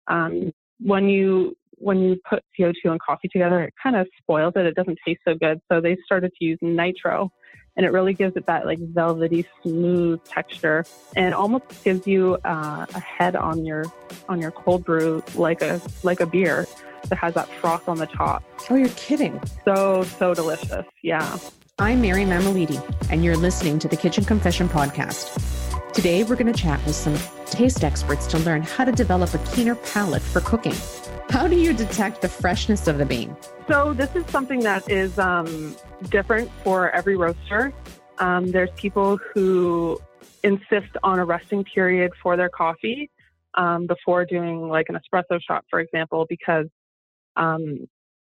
Um, 0.07 0.51
when 0.79 1.09
you 1.09 1.55
when 1.79 1.99
you 1.99 2.19
put 2.27 2.43
CO2 2.59 2.73
and 2.85 2.99
coffee 2.99 3.27
together, 3.27 3.61
it 3.63 3.73
kind 3.81 3.95
of 3.95 4.07
spoils 4.19 4.53
it. 4.55 4.65
It 4.65 4.75
doesn't 4.75 4.97
taste 5.05 5.21
so 5.27 5.35
good. 5.35 5.59
So 5.71 5.79
they 5.79 5.95
started 6.05 6.31
to 6.39 6.45
use 6.45 6.57
nitro, 6.61 7.29
and 7.77 7.85
it 7.85 7.91
really 7.91 8.13
gives 8.13 8.35
it 8.35 8.47
that 8.47 8.65
like 8.65 8.79
velvety, 8.79 9.45
smooth 9.61 10.21
texture, 10.25 10.83
and 11.15 11.33
almost 11.33 11.65
gives 11.83 12.07
you 12.07 12.37
uh, 12.43 12.85
a 12.93 12.99
head 12.99 13.35
on 13.35 13.65
your 13.65 13.85
on 14.27 14.41
your 14.41 14.51
cold 14.51 14.83
brew 14.83 15.23
like 15.35 15.61
a 15.61 15.79
like 16.03 16.19
a 16.19 16.25
beer 16.25 16.67
that 17.09 17.17
has 17.17 17.35
that 17.35 17.47
froth 17.47 17.87
on 17.87 17.97
the 17.97 18.07
top. 18.07 18.43
Oh, 18.69 18.75
you're 18.75 18.89
kidding. 18.89 19.39
So, 19.63 20.03
so 20.03 20.33
delicious. 20.33 20.85
Yeah. 21.03 21.37
I'm 21.79 22.01
Mary 22.01 22.23
Mammoliti, 22.23 22.81
and 23.11 23.23
you're 23.23 23.37
listening 23.37 23.77
to 23.79 23.87
the 23.87 23.95
Kitchen 23.95 24.25
Confession 24.25 24.67
Podcast. 24.67 25.93
Today, 25.93 26.23
we're 26.23 26.35
going 26.35 26.51
to 26.51 26.59
chat 26.59 26.83
with 26.85 26.95
some 26.95 27.15
taste 27.45 27.83
experts 27.83 28.25
to 28.27 28.39
learn 28.39 28.63
how 28.63 28.83
to 28.83 28.91
develop 28.91 29.33
a 29.35 29.37
keener 29.49 29.75
palate 29.75 30.23
for 30.23 30.41
cooking. 30.41 30.73
How 31.29 31.47
do 31.47 31.55
you 31.55 31.73
detect 31.73 32.21
the 32.21 32.29
freshness 32.29 32.87
of 32.87 32.97
the 32.97 33.05
bean? 33.05 33.37
So, 33.67 33.93
this 33.93 34.15
is 34.15 34.25
something 34.27 34.61
that 34.61 34.89
is 34.89 35.19
um, 35.19 35.75
different 36.09 36.49
for 36.63 36.89
every 36.91 37.15
roaster. 37.15 37.73
Um, 38.19 38.51
there's 38.51 38.69
people 38.75 39.17
who 39.33 39.99
insist 40.43 40.95
on 41.03 41.19
a 41.19 41.25
resting 41.25 41.63
period 41.63 42.11
for 42.21 42.37
their 42.37 42.49
coffee 42.49 43.09
um, 43.55 43.87
before 43.87 44.25
doing 44.25 44.69
like 44.69 44.87
an 44.89 44.95
espresso 44.97 45.39
shot, 45.45 45.65
for 45.69 45.79
example, 45.79 46.25
because 46.29 46.67
um, 47.35 47.87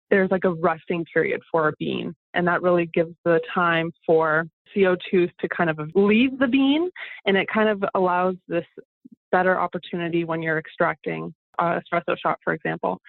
there's 0.09 0.29
like 0.31 0.43
a 0.43 0.53
resting 0.53 1.05
period 1.11 1.41
for 1.51 1.69
a 1.69 1.73
bean. 1.79 2.13
And 2.33 2.47
that 2.47 2.61
really 2.61 2.89
gives 2.93 3.13
the 3.25 3.39
time 3.53 3.91
for 4.05 4.45
CO2 4.75 5.29
to 5.39 5.49
kind 5.55 5.69
of 5.69 5.79
leave 5.95 6.37
the 6.39 6.47
bean. 6.47 6.89
And 7.25 7.37
it 7.37 7.47
kind 7.53 7.69
of 7.69 7.83
allows 7.95 8.35
this 8.47 8.65
better 9.31 9.59
opportunity 9.59 10.23
when 10.23 10.41
you're 10.41 10.59
extracting 10.59 11.33
a 11.59 11.79
espresso 11.79 12.15
shot, 12.21 12.39
for 12.43 12.53
example, 12.53 12.99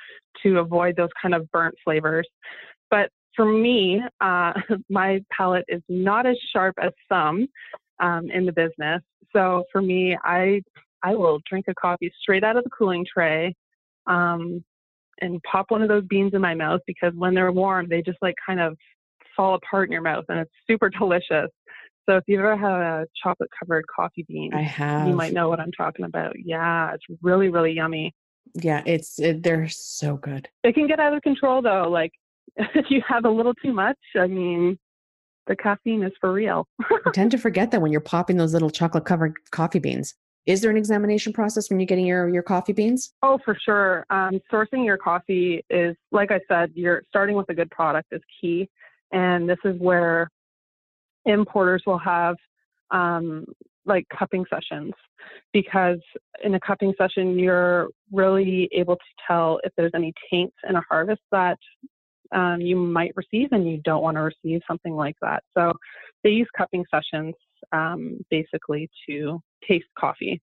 to 0.43 0.59
avoid 0.59 0.97
those 0.97 1.11
kind 1.21 1.35
of 1.35 1.51
burnt 1.51 1.75
flavors. 1.85 2.29
But 2.91 3.11
for 3.35 3.45
me, 3.45 4.01
uh, 4.21 4.53
my 4.89 5.21
palate 5.31 5.65
is 5.69 5.83
not 5.89 6.27
as 6.27 6.37
sharp 6.53 6.77
as 6.81 6.93
some 7.09 7.47
um, 8.01 8.31
in 8.31 8.47
the 8.47 8.53
business. 8.53 9.03
So 9.33 9.65
for 9.73 9.83
me, 9.83 10.17
I 10.25 10.63
I 11.03 11.15
will 11.15 11.41
drink 11.49 11.67
a 11.69 11.75
coffee 11.75 12.13
straight 12.21 12.45
out 12.45 12.57
of 12.57 12.65
the 12.65 12.71
cooling 12.71 13.05
tray, 13.13 13.55
um, 14.07 14.65
and 15.21 15.43
pop 15.43 15.67
one 15.69 15.83
of 15.83 15.89
those 15.89 16.05
beans 16.09 16.33
in 16.35 16.41
my 16.41 16.55
mouth 16.55 16.81
because 16.87 17.13
when 17.15 17.35
they're 17.35 17.53
warm, 17.53 17.89
they 17.89 18.03
just 18.03 18.19
like 18.23 18.35
kind 18.47 18.61
of 18.61 18.77
fall 19.37 19.55
apart 19.55 19.89
in 19.89 19.93
your 19.93 20.03
mouth, 20.03 20.25
and 20.29 20.39
it's 20.39 20.53
super 20.67 20.89
delicious. 20.89 21.51
So 22.07 22.17
if 22.17 22.25
you've 22.27 22.41
ever 22.41 22.57
had 22.57 22.71
a 22.71 23.07
chocolate 23.23 23.51
covered 23.59 23.85
coffee 23.95 24.25
bean, 24.29 24.53
I 24.55 24.63
have. 24.63 25.09
You 25.09 25.15
might 25.15 25.33
know 25.33 25.49
what 25.49 25.61
I'm 25.61 25.73
talking 25.73 26.05
about. 26.05 26.35
Yeah, 26.43 26.93
it's 26.93 27.05
really 27.23 27.49
really 27.49 27.73
yummy. 27.73 28.13
Yeah, 28.55 28.83
it's 28.87 29.19
it, 29.19 29.43
they're 29.43 29.69
so 29.69 30.17
good. 30.17 30.49
It 30.63 30.75
can 30.75 30.87
get 30.87 31.01
out 31.01 31.15
of 31.15 31.23
control 31.23 31.63
though. 31.63 31.89
Like 31.91 32.13
if 32.57 32.87
you 32.91 33.03
have 33.07 33.25
a 33.25 33.31
little 33.31 33.55
too 33.55 33.73
much, 33.73 33.99
I 34.17 34.27
mean, 34.27 34.79
the 35.47 35.57
caffeine 35.57 36.03
is 36.03 36.13
for 36.21 36.33
real. 36.33 36.67
I 36.91 37.11
tend 37.13 37.31
to 37.33 37.39
forget 37.47 37.71
that 37.71 37.83
when 37.83 37.93
you're 37.93 38.01
popping 38.01 38.37
those 38.37 38.53
little 38.53 38.71
chocolate 38.71 39.05
covered 39.05 39.35
coffee 39.51 39.79
beans. 39.79 40.15
Is 40.47 40.61
there 40.61 40.71
an 40.71 40.77
examination 40.77 41.33
process 41.33 41.71
when 41.71 41.81
you're 41.81 41.87
getting 41.87 42.05
your, 42.05 42.29
your 42.29 42.43
coffee 42.43 42.75
beans? 42.75 43.15
Oh, 43.23 43.39
for 43.45 43.57
sure. 43.65 44.05
Um, 44.11 44.41
sourcing 44.53 44.85
your 44.85 44.99
coffee 44.99 45.65
is, 45.71 45.97
like 46.13 46.31
I 46.31 46.41
said, 46.49 46.73
you're 46.75 47.03
starting 47.09 47.35
with 47.35 47.49
a 47.49 47.55
good 47.55 47.71
product 47.71 48.09
is 48.13 48.21
key. 48.41 48.69
And 49.11 49.49
this 49.49 49.59
is 49.65 49.79
where 49.79 50.29
importers 51.25 51.83
will 51.87 51.99
have 51.99 52.37
um, 52.91 53.47
like 53.87 54.07
cupping 54.17 54.45
sessions 54.51 54.93
because 55.53 55.99
in 56.43 56.55
a 56.55 56.61
cupping 56.61 56.93
session, 56.99 57.39
you're 57.39 57.89
really 58.13 58.69
able 58.73 58.97
to 58.97 59.03
tell 59.27 59.61
if 59.65 59.73
there's 59.77 59.93
any 59.95 60.13
taints 60.31 60.57
in 60.69 60.77
a 60.77 60.83
harvest 60.89 61.23
that 61.33 61.59
um, 62.33 62.61
you 62.61 62.77
might 62.77 63.13
receive 63.17 63.49
and 63.53 63.69
you 63.69 63.81
don't 63.85 64.03
want 64.03 64.17
to 64.17 64.21
receive 64.21 64.61
something 64.67 64.95
like 64.95 65.17
that. 65.23 65.43
So 65.57 65.73
they 66.23 66.31
use 66.31 66.49
cupping 66.57 66.85
sessions 66.91 67.35
um, 67.73 68.19
basically 68.31 68.89
to 69.09 69.41
taste 69.69 69.87
coffee. 69.99 70.41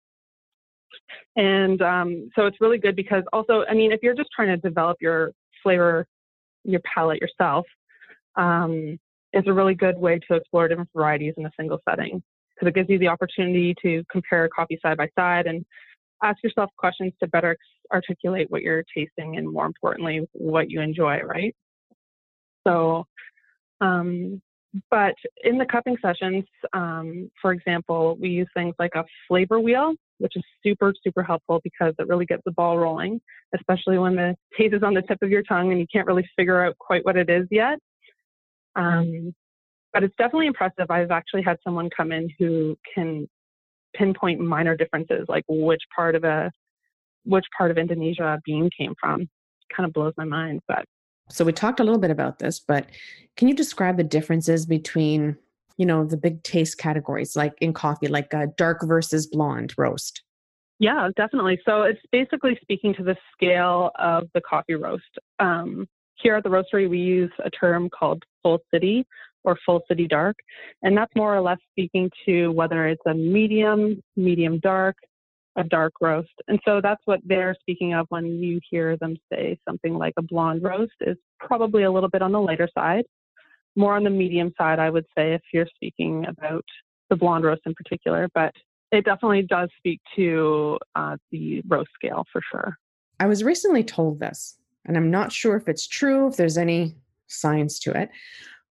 And 1.36 1.82
um, 1.82 2.30
so 2.36 2.46
it's 2.46 2.58
really 2.62 2.78
good 2.78 2.96
because 2.96 3.24
also, 3.34 3.64
I 3.70 3.74
mean, 3.74 3.92
if 3.92 4.00
you're 4.02 4.16
just 4.16 4.30
trying 4.36 4.50
to 4.50 4.58
develop 4.58 4.98
your 5.00 5.32
flavor, 5.64 6.06
your 6.64 6.82
palate 6.82 7.22
yourself, 7.22 7.66
um, 8.36 8.98
it's 9.34 9.48
a 9.48 9.54
really 9.54 9.76
good 9.76 9.98
way 9.98 10.20
to 10.30 10.36
explore 10.36 10.68
different 10.68 10.90
varieties 10.96 11.34
in 11.38 11.46
a 11.46 11.52
single 11.60 11.80
setting 11.88 12.24
because 12.56 12.70
it 12.70 12.76
gives 12.76 12.90
you 12.90 12.98
the 12.98 13.08
opportunity 13.08 13.76
to 13.82 14.04
compare 14.12 14.50
coffee 14.50 14.80
side 14.82 14.98
by 14.98 15.08
side 15.18 15.46
and 15.46 15.66
ask 16.24 16.42
yourself 16.44 16.72
questions 16.78 17.14
to 17.20 17.28
better 17.28 17.56
articulate 17.94 18.50
what 18.50 18.62
you're 18.62 18.84
tasting 18.96 19.38
and 19.38 19.48
more 19.48 19.66
importantly, 19.66 20.28
what 20.34 20.70
you 20.70 20.82
enjoy, 20.82 21.20
right? 21.20 21.56
So, 22.68 23.06
um, 23.82 24.42
but 24.92 25.16
in 25.44 25.58
the 25.58 25.66
cupping 25.66 25.98
sessions, 26.02 26.44
um, 26.74 27.32
for 27.42 27.52
example, 27.54 28.18
we 28.20 28.30
use 28.30 28.48
things 28.54 28.76
like 28.78 28.92
a 28.96 29.04
flavor 29.28 29.60
wheel, 29.60 29.94
which 30.20 30.34
is 30.36 30.44
super, 30.64 30.94
super 31.04 31.24
helpful 31.24 31.62
because 31.64 31.94
it 32.00 32.08
really 32.08 32.26
gets 32.26 32.42
the 32.46 32.52
ball 32.52 32.78
rolling, 32.78 33.20
especially 33.56 33.98
when 33.98 34.16
the 34.16 34.36
taste 34.58 34.74
is 34.74 34.84
on 34.84 34.94
the 34.94 35.02
tip 35.04 35.20
of 35.22 35.30
your 35.30 35.44
tongue 35.44 35.72
and 35.72 35.80
you 35.80 35.88
can't 35.92 36.08
really 36.08 36.28
figure 36.36 36.64
out 36.64 36.78
quite 36.80 37.06
what 37.06 37.16
it 37.16 37.30
is 37.30 37.48
yet. 37.50 37.80
Um, 38.76 39.34
but 39.94 40.04
it's 40.04 40.16
definitely 40.18 40.48
impressive. 40.48 40.92
I've 40.92 41.12
actually 41.12 41.44
had 41.44 41.58
someone 41.64 41.90
come 41.96 42.12
in 42.12 42.30
who 42.38 42.78
can 42.94 43.28
pinpoint 43.96 44.40
minor 44.40 44.76
differences, 44.76 45.26
like 45.28 45.44
which 45.48 45.82
part 45.96 46.16
of 46.16 46.24
a 46.24 46.52
which 47.24 47.46
part 47.58 47.72
of 47.72 47.78
Indonesia 47.78 48.24
a 48.24 48.40
bean 48.46 48.70
came 48.78 48.94
from. 49.00 49.28
Kind 49.76 49.88
of 49.88 49.94
blows 49.94 50.14
my 50.18 50.24
mind, 50.24 50.62
but 50.68 50.86
so 51.30 51.46
we 51.46 51.54
talked 51.54 51.80
a 51.80 51.84
little 51.84 52.00
bit 52.00 52.12
about 52.12 52.40
this, 52.40 52.60
but 52.60 52.88
can 53.36 53.48
you 53.48 53.54
describe 53.54 53.98
the 53.98 54.04
differences 54.04 54.66
between, 54.66 55.38
you 55.78 55.86
know, 55.86 56.06
the 56.06 56.18
big 56.18 56.44
taste 56.44 56.78
categories 56.78 57.36
like 57.36 57.54
in 57.62 57.74
coffee, 57.74 58.08
like 58.08 58.34
a 58.34 58.48
dark 58.58 58.80
versus 58.84 59.28
blonde 59.28 59.74
roast? 59.78 60.24
Yeah, 60.80 61.10
definitely. 61.16 61.60
So 61.66 61.84
it's 61.84 62.00
basically 62.12 62.58
speaking 62.62 62.94
to 62.96 63.04
the 63.04 63.16
scale 63.34 63.92
of 63.98 64.28
the 64.34 64.42
coffee 64.42 64.76
roast. 64.76 65.04
Um, 65.40 65.88
here 66.16 66.36
at 66.36 66.44
the 66.44 66.50
roastery, 66.50 66.90
we 66.90 67.00
use 67.00 67.32
a 67.44 67.50
term 67.50 67.90
called 67.90 68.24
full 68.44 68.60
city 68.74 69.06
or 69.44 69.58
full 69.66 69.82
city 69.88 70.08
dark, 70.08 70.36
and 70.82 70.98
that's 70.98 71.16
more 71.16 71.36
or 71.36 71.42
less 71.42 71.60
speaking 71.72 72.10
to 72.26 72.52
whether 72.52 72.88
it's 72.88 73.02
a 73.06 73.14
medium, 73.14 74.02
medium 74.16 74.60
dark, 74.60 74.96
a 75.58 75.64
dark 75.64 75.94
roast. 76.00 76.34
And 76.48 76.60
so 76.64 76.80
that's 76.82 77.02
what 77.06 77.20
they're 77.26 77.56
speaking 77.60 77.94
of 77.94 78.06
when 78.10 78.26
you 78.26 78.60
hear 78.70 78.96
them 78.98 79.16
say 79.32 79.58
something 79.68 79.98
like 79.98 80.14
a 80.18 80.22
blonde 80.22 80.64
roast 80.64 80.94
is 81.02 81.18
probably 81.40 81.84
a 81.84 81.92
little 81.92 82.10
bit 82.10 82.22
on 82.22 82.32
the 82.32 82.40
lighter 82.40 82.70
side. 82.74 83.04
More 83.76 83.96
on 83.96 84.04
the 84.04 84.10
medium 84.10 84.54
side, 84.58 84.80
I 84.80 84.90
would 84.90 85.06
say, 85.18 85.34
if 85.34 85.42
you're 85.54 85.68
speaking 85.76 86.26
about 86.28 86.66
the 87.10 87.16
blonde 87.16 87.44
roast 87.44 87.62
in 87.66 87.74
particular, 87.74 88.30
but 88.34 88.54
it 88.92 89.06
definitely 89.06 89.44
does 89.44 89.70
speak 89.78 90.00
to 90.16 90.78
uh, 90.96 91.18
the 91.32 91.62
roast 91.68 91.90
scale 91.94 92.26
for 92.32 92.42
sure. 92.52 92.78
I 93.20 93.26
was 93.26 93.44
recently 93.44 93.84
told 93.84 94.20
this, 94.20 94.58
and 94.86 94.96
I'm 94.96 95.12
not 95.12 95.32
sure 95.32 95.56
if 95.56 95.68
it's 95.68 95.88
true, 95.88 96.28
if 96.28 96.38
there's 96.38 96.58
any 96.58 96.96
science 97.28 97.80
to 97.80 97.92
it, 98.00 98.10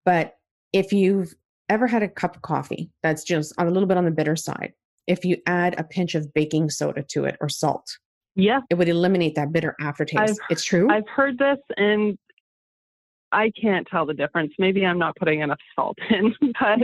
but 0.04 0.36
if 0.72 0.92
you've 0.92 1.34
ever 1.68 1.86
had 1.86 2.02
a 2.02 2.08
cup 2.08 2.36
of 2.36 2.42
coffee 2.42 2.90
that's 3.02 3.24
just 3.24 3.52
a 3.58 3.64
little 3.64 3.88
bit 3.88 3.96
on 3.96 4.04
the 4.04 4.10
bitter 4.10 4.36
side, 4.36 4.72
if 5.06 5.24
you 5.24 5.36
add 5.46 5.78
a 5.78 5.84
pinch 5.84 6.14
of 6.14 6.32
baking 6.34 6.70
soda 6.70 7.02
to 7.10 7.24
it 7.24 7.36
or 7.40 7.48
salt. 7.48 7.98
Yeah. 8.34 8.60
It 8.68 8.74
would 8.74 8.88
eliminate 8.88 9.34
that 9.36 9.52
bitter 9.52 9.74
aftertaste. 9.80 10.20
I've, 10.20 10.36
it's 10.50 10.64
true. 10.64 10.90
I've 10.90 11.08
heard 11.08 11.38
this 11.38 11.58
and 11.76 12.18
I 13.32 13.50
can't 13.60 13.86
tell 13.90 14.06
the 14.06 14.14
difference. 14.14 14.52
Maybe 14.58 14.84
I'm 14.84 14.98
not 14.98 15.16
putting 15.16 15.40
enough 15.40 15.58
salt 15.74 15.98
in, 16.10 16.34
but 16.60 16.80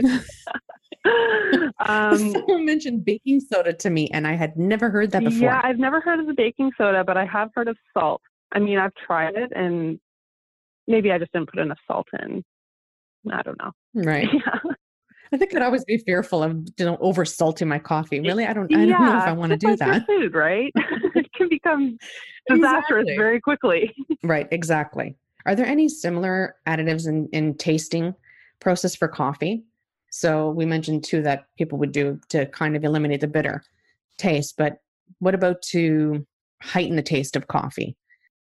um, 1.87 2.31
someone 2.31 2.65
mentioned 2.65 3.05
baking 3.05 3.39
soda 3.41 3.73
to 3.73 3.89
me 3.89 4.09
and 4.13 4.25
I 4.25 4.33
had 4.33 4.57
never 4.57 4.89
heard 4.89 5.11
that 5.11 5.23
before. 5.23 5.39
Yeah, 5.39 5.61
I've 5.63 5.79
never 5.79 6.01
heard 6.01 6.19
of 6.19 6.27
the 6.27 6.33
baking 6.33 6.71
soda, 6.77 7.03
but 7.03 7.17
I 7.17 7.25
have 7.25 7.49
heard 7.53 7.67
of 7.67 7.77
salt. 7.93 8.21
I 8.51 8.59
mean, 8.59 8.77
I've 8.77 8.93
tried 9.05 9.35
it 9.35 9.51
and 9.55 9.99
maybe 10.87 11.11
I 11.11 11.17
just 11.17 11.31
didn't 11.33 11.49
put 11.49 11.59
enough 11.59 11.79
salt 11.87 12.07
in. 12.21 12.43
I 13.31 13.41
don't 13.41 13.57
know. 13.59 13.71
Right. 13.93 14.27
Yeah. 14.33 14.72
I 15.33 15.37
think 15.37 15.55
I'd 15.55 15.63
always 15.63 15.83
be 15.83 15.97
fearful 15.97 16.43
of 16.43 16.55
you 16.77 16.85
know 16.85 16.97
over 17.01 17.25
salting 17.25 17.67
my 17.67 17.79
coffee. 17.79 18.19
Really, 18.19 18.45
I 18.45 18.53
don't. 18.53 18.71
I 18.73 18.85
don't 18.85 18.89
know 18.89 19.17
if 19.17 19.23
I 19.23 19.31
want 19.31 19.49
to 19.49 19.57
do 19.57 19.69
like 19.69 19.79
that. 19.79 20.05
Food, 20.05 20.35
right? 20.35 20.71
it 21.15 21.33
can 21.33 21.49
become 21.49 21.97
disastrous 22.47 23.01
exactly. 23.01 23.17
very 23.17 23.41
quickly. 23.41 23.95
right. 24.23 24.47
Exactly. 24.51 25.15
Are 25.47 25.55
there 25.55 25.65
any 25.65 25.89
similar 25.89 26.55
additives 26.67 27.07
in, 27.07 27.27
in 27.33 27.55
tasting 27.55 28.13
process 28.59 28.95
for 28.95 29.07
coffee? 29.07 29.63
So 30.11 30.51
we 30.51 30.65
mentioned 30.65 31.03
too 31.03 31.23
that 31.23 31.47
people 31.57 31.79
would 31.79 31.91
do 31.91 32.19
to 32.29 32.45
kind 32.45 32.75
of 32.75 32.83
eliminate 32.83 33.21
the 33.21 33.27
bitter 33.27 33.63
taste, 34.17 34.55
but 34.57 34.81
what 35.19 35.33
about 35.33 35.63
to 35.63 36.25
heighten 36.61 36.95
the 36.95 37.01
taste 37.01 37.35
of 37.35 37.47
coffee? 37.47 37.97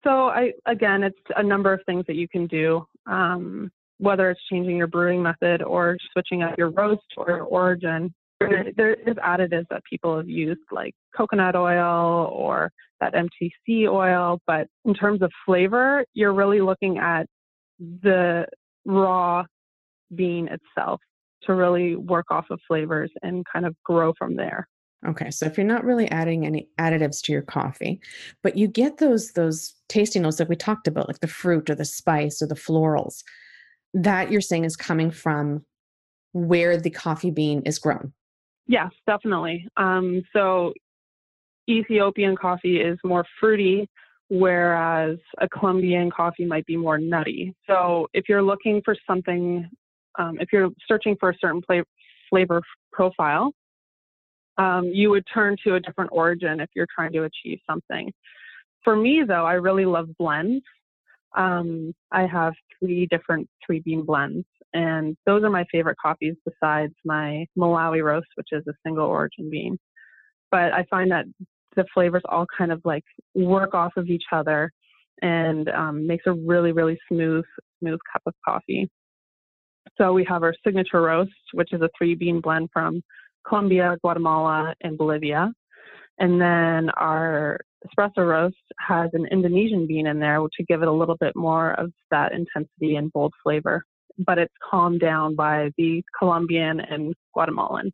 So 0.05 0.29
I 0.29 0.53
again, 0.67 1.03
it's 1.03 1.19
a 1.37 1.43
number 1.43 1.73
of 1.73 1.81
things 1.87 2.05
that 2.07 2.17
you 2.17 2.29
can 2.29 2.47
do. 2.47 2.87
Um, 3.07 3.73
whether 3.99 4.31
it's 4.31 4.41
changing 4.51 4.77
your 4.77 4.87
brewing 4.87 5.23
method 5.23 5.63
or 5.63 5.97
switching 6.13 6.43
out 6.43 6.59
your 6.59 6.71
roast 6.71 7.03
or 7.17 7.41
origin. 7.41 8.13
There 8.41 8.95
is 8.95 9.17
additives 9.17 9.67
that 9.71 9.83
people 9.89 10.17
have 10.17 10.29
used 10.29 10.61
like 10.71 10.95
coconut 11.17 11.57
oil 11.57 12.31
or 12.33 12.71
that 13.01 13.15
MTC 13.15 13.89
oil, 13.89 14.41
but 14.47 14.67
in 14.85 14.95
terms 14.95 15.23
of 15.23 15.31
flavor, 15.45 16.05
you're 16.15 16.35
really 16.35 16.61
looking 16.61 16.99
at 16.99 17.27
the 17.79 18.47
raw 18.85 19.45
bean 20.15 20.49
itself 20.49 21.01
to 21.43 21.55
really 21.55 21.97
work 21.97 22.27
off 22.31 22.47
of 22.51 22.61
flavors 22.67 23.11
and 23.23 23.45
kind 23.51 23.67
of 23.67 23.75
grow 23.85 24.13
from 24.19 24.37
there. 24.37 24.67
Okay, 25.07 25.31
so 25.31 25.47
if 25.47 25.57
you're 25.57 25.67
not 25.67 25.85
really 25.85 26.11
adding 26.11 26.47
any 26.47 26.69
additives 26.81 27.23
to 27.23 27.33
your 27.33 27.43
coffee, 27.43 28.01
but 28.43 28.57
you 28.57 28.67
get 28.67 28.99
those 28.99 29.33
those 29.33 29.75
tasting 29.89 30.23
notes 30.23 30.39
that 30.39 30.49
we 30.49 30.57
talked 30.57 30.89
about, 30.89 31.07
like 31.07 31.21
the 31.21 31.29
fruit 31.29 31.71
or 31.71 31.75
the 31.75 31.85
spice 31.85 32.43
or 32.43 32.47
the 32.47 32.55
florals, 32.55 33.23
that 33.95 34.31
you're 34.31 34.41
saying 34.41 34.65
is 34.65 34.77
coming 34.77 35.11
from 35.11 35.65
where 36.33 36.77
the 36.77 36.91
coffee 36.91 37.31
bean 37.31 37.63
is 37.63 37.79
grown. 37.79 38.13
Yes, 38.67 38.91
definitely. 39.07 39.67
Um, 39.77 40.23
so 40.33 40.73
Ethiopian 41.69 42.37
coffee 42.37 42.81
is 42.81 42.99
more 43.05 43.25
fruity, 43.41 43.89
whereas 44.29 45.19
a 45.39 45.49
Colombian 45.49 46.11
coffee 46.11 46.45
might 46.45 46.67
be 46.67 46.77
more 46.77 46.99
nutty. 46.99 47.55
So 47.67 48.09
if 48.13 48.29
you're 48.29 48.43
looking 48.43 48.83
for 48.85 48.97
something, 49.07 49.69
um, 50.19 50.39
if 50.41 50.49
you're 50.53 50.71
searching 50.89 51.17
for 51.19 51.31
a 51.31 51.35
certain 51.41 51.63
flavor 52.31 52.63
profile, 52.93 53.53
um, 54.59 54.87
you 54.87 55.11
would 55.11 55.25
turn 55.33 55.57
to 55.65 55.75
a 55.75 55.81
different 55.81 56.11
origin 56.13 56.61
if 56.61 56.71
you're 56.75 56.87
trying 56.95 57.13
to 57.13 57.25
achieve 57.25 57.59
something. 57.69 58.13
For 58.85 58.97
me, 58.97 59.23
though, 59.27 59.45
I 59.45 59.55
really 59.55 59.85
love 59.85 60.09
blends. 60.19 60.65
Um, 61.37 61.93
I 62.13 62.27
have 62.27 62.55
three 62.79 63.07
different 63.11 63.49
three 63.65 63.81
bean 63.81 64.05
blends, 64.05 64.47
and 64.73 65.17
those 65.27 65.43
are 65.45 65.51
my 65.51 65.65
favorite 65.71 65.97
coffees 66.03 66.35
besides 66.45 66.95
my 67.05 67.47
Malawi 67.59 68.03
roast, 68.03 68.29
which 68.37 68.49
is 68.53 68.65
a 68.67 68.73
single 68.85 69.07
origin 69.07 69.51
bean. 69.51 69.79
But 70.51 70.73
I 70.73 70.85
find 70.91 71.11
that 71.11 71.27
the 71.77 71.85
flavors 71.93 72.23
all 72.29 72.47
kind 72.57 72.73
of 72.73 72.81
like 72.85 73.05
work 73.35 73.75
off 73.75 73.93
of 73.97 74.09
each 74.09 74.25
other 74.33 74.73
and 75.23 75.69
um, 75.69 76.07
makes 76.07 76.25
a 76.27 76.33
really, 76.33 76.73
really 76.73 76.99
smooth, 77.11 77.45
smooth 77.81 78.01
cup 78.13 78.23
of 78.27 78.35
coffee. 78.45 78.89
So 79.99 80.13
we 80.13 80.25
have 80.29 80.43
our 80.43 80.55
signature 80.65 81.03
roast, 81.03 81.31
which 81.53 81.73
is 81.73 81.81
a 81.81 81.89
three 81.97 82.15
bean 82.15 82.41
blend 82.41 82.71
from 82.73 83.03
Colombia, 83.47 83.97
Guatemala, 84.03 84.75
and 84.83 84.99
Bolivia. 84.99 85.53
And 86.19 86.41
then 86.41 86.91
our 86.91 87.61
espresso 87.87 88.27
roast 88.27 88.57
has 88.79 89.11
an 89.13 89.27
Indonesian 89.31 89.87
bean 89.87 90.07
in 90.07 90.19
there 90.19 90.39
to 90.39 90.65
give 90.65 90.83
it 90.83 90.89
a 90.89 90.93
little 90.93 91.17
bit 91.17 91.35
more 91.37 91.73
of 91.75 91.93
that 92.11 92.33
intensity 92.33 92.97
and 92.97 93.13
bold 93.13 93.33
flavor. 93.43 93.85
But 94.19 94.39
it's 94.39 94.55
calmed 94.71 95.01
down 95.01 95.35
by 95.35 95.71
the 95.77 96.03
Colombian 96.19 96.81
and 96.81 97.15
Guatemalan. 97.35 97.93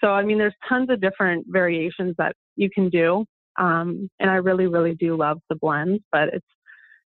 So, 0.00 0.08
I 0.08 0.22
mean, 0.22 0.38
there's 0.38 0.54
tons 0.68 0.90
of 0.90 1.00
different 1.00 1.46
variations 1.48 2.14
that 2.18 2.34
you 2.56 2.70
can 2.70 2.88
do. 2.88 3.24
Um, 3.58 4.08
and 4.20 4.30
I 4.30 4.34
really, 4.34 4.66
really 4.66 4.94
do 4.94 5.16
love 5.16 5.38
the 5.48 5.56
blends, 5.56 6.02
but 6.12 6.28
it's 6.28 6.46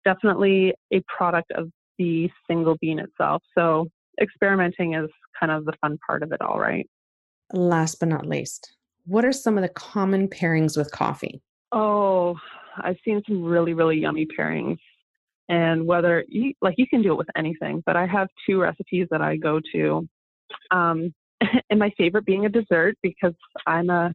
definitely 0.04 0.72
a 0.92 1.02
product 1.14 1.50
of 1.52 1.68
the 1.98 2.30
single 2.48 2.76
bean 2.80 2.98
itself. 2.98 3.42
So, 3.56 3.88
experimenting 4.20 4.94
is 4.94 5.10
kind 5.38 5.52
of 5.52 5.64
the 5.64 5.74
fun 5.80 5.98
part 6.06 6.22
of 6.22 6.32
it 6.32 6.40
all, 6.40 6.58
right? 6.58 6.88
Last 7.52 8.00
but 8.00 8.08
not 8.08 8.26
least, 8.26 8.74
what 9.04 9.24
are 9.24 9.32
some 9.32 9.58
of 9.58 9.62
the 9.62 9.68
common 9.68 10.28
pairings 10.28 10.76
with 10.76 10.90
coffee? 10.90 11.42
Oh, 11.72 12.36
I've 12.78 12.96
seen 13.04 13.22
some 13.26 13.42
really, 13.42 13.74
really 13.74 13.98
yummy 13.98 14.26
pairings. 14.26 14.78
And 15.48 15.86
whether 15.86 16.24
you 16.28 16.52
like, 16.60 16.74
you 16.76 16.86
can 16.86 17.02
do 17.02 17.12
it 17.12 17.18
with 17.18 17.28
anything, 17.36 17.82
but 17.86 17.96
I 17.96 18.06
have 18.06 18.28
two 18.46 18.60
recipes 18.60 19.06
that 19.10 19.20
I 19.20 19.36
go 19.36 19.60
to. 19.72 20.08
Um, 20.70 21.14
and 21.70 21.78
my 21.78 21.90
favorite 21.96 22.24
being 22.24 22.46
a 22.46 22.48
dessert 22.48 22.96
because 23.02 23.34
I'm 23.66 23.90
a 23.90 24.12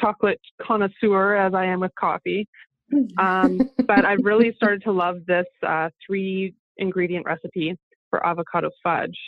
chocolate 0.00 0.40
connoisseur 0.60 1.36
as 1.36 1.54
I 1.54 1.66
am 1.66 1.80
with 1.80 1.92
coffee. 1.98 2.46
Um, 3.18 3.60
but 3.86 4.04
I've 4.04 4.24
really 4.24 4.52
started 4.56 4.82
to 4.84 4.92
love 4.92 5.18
this 5.26 5.46
uh, 5.66 5.88
three 6.06 6.54
ingredient 6.76 7.24
recipe 7.24 7.76
for 8.10 8.24
avocado 8.26 8.70
fudge. 8.82 9.18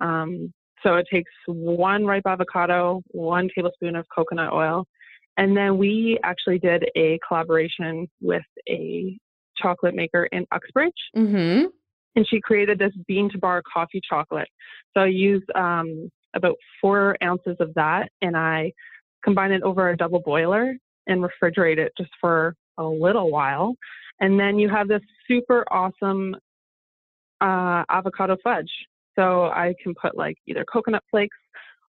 Um, 0.00 0.52
so 0.82 0.96
it 0.96 1.06
takes 1.10 1.32
one 1.46 2.04
ripe 2.04 2.26
avocado, 2.26 3.02
one 3.08 3.48
tablespoon 3.54 3.96
of 3.96 4.04
coconut 4.14 4.52
oil, 4.52 4.86
and 5.36 5.56
then 5.56 5.78
we 5.78 6.18
actually 6.22 6.58
did 6.58 6.88
a 6.96 7.18
collaboration 7.26 8.08
with 8.20 8.42
a 8.68 9.16
chocolate 9.56 9.94
maker 9.94 10.24
in 10.32 10.46
Uxbridge. 10.52 10.92
Mm-hmm. 11.16 11.66
And 12.16 12.26
she 12.28 12.40
created 12.40 12.78
this 12.78 12.92
bean 13.06 13.30
to 13.30 13.38
bar 13.38 13.62
coffee 13.72 14.00
chocolate. 14.08 14.48
So 14.94 15.02
I 15.02 15.06
used 15.06 15.44
um, 15.54 16.10
about 16.34 16.56
four 16.80 17.16
ounces 17.22 17.56
of 17.60 17.74
that 17.74 18.08
and 18.22 18.36
I 18.36 18.72
combine 19.22 19.52
it 19.52 19.62
over 19.62 19.90
a 19.90 19.96
double 19.96 20.20
boiler 20.20 20.74
and 21.06 21.22
refrigerate 21.22 21.78
it 21.78 21.92
just 21.98 22.10
for 22.20 22.54
a 22.78 22.84
little 22.84 23.30
while. 23.30 23.74
And 24.20 24.40
then 24.40 24.58
you 24.58 24.70
have 24.70 24.88
this 24.88 25.02
super 25.28 25.64
awesome 25.70 26.34
uh, 27.42 27.84
avocado 27.90 28.36
fudge. 28.42 28.70
So 29.14 29.44
I 29.44 29.74
can 29.82 29.94
put 30.00 30.16
like 30.16 30.36
either 30.46 30.64
coconut 30.70 31.02
flakes 31.10 31.36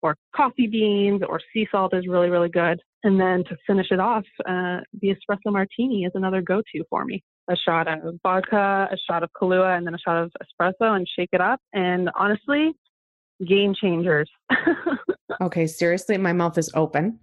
or 0.02 0.16
coffee 0.36 0.68
beans 0.68 1.22
or 1.28 1.40
sea 1.54 1.68
salt 1.72 1.94
is 1.94 2.08
really, 2.08 2.30
really 2.30 2.50
good. 2.50 2.80
And 3.04 3.20
then 3.20 3.44
to 3.46 3.58
finish 3.68 3.88
it 3.92 4.00
off, 4.00 4.24
uh, 4.48 4.80
the 5.02 5.10
espresso 5.10 5.52
martini 5.52 6.06
is 6.06 6.12
another 6.16 6.42
go 6.42 6.62
to 6.74 6.84
for 6.90 7.04
me. 7.04 7.22
A 7.50 7.56
shot 7.56 7.88
of 7.88 8.16
vodka, 8.24 8.88
a 8.90 8.98
shot 9.10 9.24
of 9.24 9.30
Kahlua, 9.34 9.78
and 9.78 9.86
then 9.86 9.94
a 9.94 9.98
shot 9.98 10.24
of 10.24 10.32
espresso 10.42 10.96
and 10.96 11.08
shake 11.18 11.30
it 11.34 11.42
up. 11.42 11.60
And 11.74 12.10
honestly, 12.16 12.72
game 13.46 13.74
changers. 13.74 14.30
okay, 15.42 15.68
seriously, 15.68 16.18
my 16.18 16.32
mouth 16.32 16.58
is 16.58 16.72
open. 16.74 17.20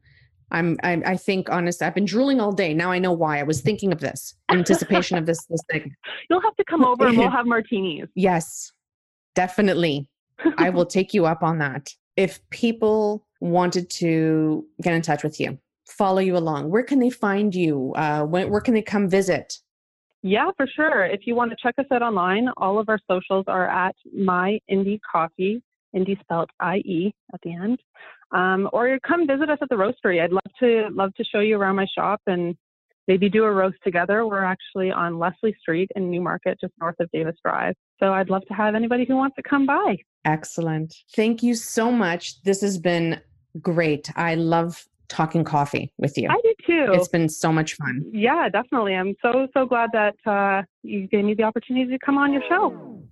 I'm, 0.51 0.77
I, 0.83 1.01
I 1.07 1.17
think 1.17 1.49
honestly, 1.49 1.87
I've 1.87 1.95
been 1.95 2.05
drooling 2.05 2.41
all 2.41 2.53
day. 2.53 2.75
Now 2.75 2.91
I 2.91 2.99
know 2.99 3.13
why. 3.13 3.39
I 3.39 3.45
was 3.45 3.61
thinking 3.61 3.93
of 3.93 4.01
this 4.01 4.35
anticipation 4.51 5.17
of 5.17 5.25
this 5.25 5.47
this 5.47 5.61
thing. 5.71 5.95
You'll 6.29 6.43
have 6.43 6.57
to 6.57 6.65
come 6.65 6.85
over 6.85 7.07
and 7.07 7.17
we'll 7.17 7.31
have 7.31 7.47
martinis. 7.47 8.09
Yes, 8.15 8.73
definitely. 9.35 10.09
I 10.57 10.71
will 10.71 10.87
take 10.87 11.15
you 11.15 11.27
up 11.27 11.43
on 11.43 11.59
that. 11.59 11.91
If 12.17 12.41
people 12.51 13.27
wanted 13.41 13.89
to 13.91 14.67
get 14.83 14.95
in 14.95 15.03
touch 15.03 15.23
with 15.23 15.39
you, 15.39 15.59
follow 15.91 16.19
you 16.19 16.37
along, 16.37 16.71
where 16.71 16.83
can 16.83 16.99
they 16.99 17.11
find 17.11 17.55
you? 17.55 17.93
Uh, 17.97 18.25
when, 18.25 18.51
where 18.51 18.61
can 18.61 18.75
they 18.75 18.83
come 18.83 19.09
visit? 19.09 19.55
Yeah, 20.23 20.51
for 20.57 20.67
sure. 20.67 21.07
If 21.07 21.21
you 21.25 21.35
want 21.35 21.51
to 21.51 21.57
check 21.63 21.75
us 21.79 21.87
out 21.91 22.03
online, 22.03 22.49
all 22.59 22.79
of 22.79 22.89
our 22.89 22.99
socials 23.11 23.45
are 23.49 23.69
at 23.69 23.95
My 24.15 24.59
Indie 24.71 25.01
Coffee, 25.11 25.63
Indie 25.95 26.21
spelled 26.21 26.51
I-E 26.61 27.15
at 27.33 27.41
the 27.43 27.55
end. 27.55 27.79
Um, 28.33 28.69
or 28.73 28.99
come 29.07 29.27
visit 29.27 29.51
us 29.51 29.59
at 29.61 29.69
the 29.71 29.75
roastery. 29.75 30.23
I'd 30.23 30.31
love 30.31 30.53
to 30.61 30.89
love 30.93 31.13
to 31.15 31.25
show 31.25 31.41
you 31.41 31.57
around 31.57 31.77
my 31.77 31.87
shop 31.97 32.21
and 32.27 32.55
maybe 33.09 33.29
do 33.29 33.45
a 33.45 33.51
roast 33.51 33.79
together. 33.83 34.25
We're 34.25 34.45
actually 34.45 34.93
on 34.93 35.19
Leslie 35.19 35.57
Street 35.61 35.91
in 35.97 36.11
Newmarket, 36.11 36.61
just 36.61 36.73
north 36.81 36.95
of 37.01 37.11
Davis 37.13 37.35
Drive. 37.45 37.75
So 37.99 38.13
I'd 38.13 38.31
love 38.31 38.43
to 38.47 38.55
have 38.55 38.77
anybody 38.77 39.05
who 39.05 39.17
wants 39.17 39.35
to 39.37 39.43
come 39.43 39.67
by. 39.67 39.97
Excellent. 40.25 40.95
Thank 41.17 41.43
you 41.43 41.55
so 41.55 41.91
much. 41.91 42.41
This 42.43 42.61
has 42.61 42.79
been 42.79 43.21
great. 43.61 44.11
I 44.17 44.37
love 44.37 44.85
talking 45.11 45.45
coffee 45.45 45.93
with 45.99 46.17
you. 46.17 46.29
I 46.31 46.41
do 46.43 46.55
too. 46.67 46.93
It's 46.93 47.09
been 47.09 47.29
so 47.29 47.53
much 47.53 47.75
fun. 47.75 48.05
Yeah, 48.13 48.49
definitely. 48.49 48.95
I'm 48.95 49.15
so, 49.21 49.49
so 49.53 49.67
glad 49.67 49.91
that 49.93 50.15
uh, 50.25 50.63
you 50.83 51.07
gave 51.09 51.25
me 51.25 51.35
the 51.35 51.43
opportunity 51.43 51.91
to 51.91 51.99
come 51.99 52.17
on 52.17 52.33
your 52.33 52.43
show. 52.49 53.03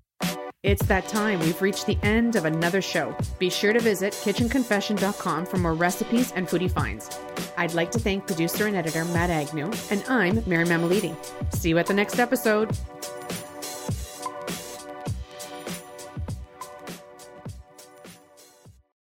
It's 0.65 0.85
that 0.87 1.07
time. 1.07 1.39
We've 1.39 1.61
reached 1.63 1.87
the 1.87 1.97
end 2.03 2.35
of 2.35 2.45
another 2.45 2.83
show. 2.83 3.17
Be 3.39 3.49
sure 3.49 3.73
to 3.73 3.79
visit 3.79 4.13
kitchenconfession.com 4.13 5.47
for 5.47 5.57
more 5.57 5.75
recipes 5.75 6.33
and 6.33 6.49
foodie 6.49 6.71
finds. 6.71 7.09
I'd 7.57 7.75
like 7.75 7.93
to 7.93 8.01
thank 8.01 8.27
producer 8.27 8.67
and 8.67 8.75
editor 8.75 9.05
Matt 9.07 9.31
Agnew, 9.31 9.71
and 9.91 10.03
I'm 10.09 10.43
Mary 10.49 10.65
Mammoliti. 10.65 11.15
See 11.55 11.69
you 11.69 11.79
at 11.79 11.87
the 11.87 11.95
next 11.95 12.19
episode. 12.19 12.77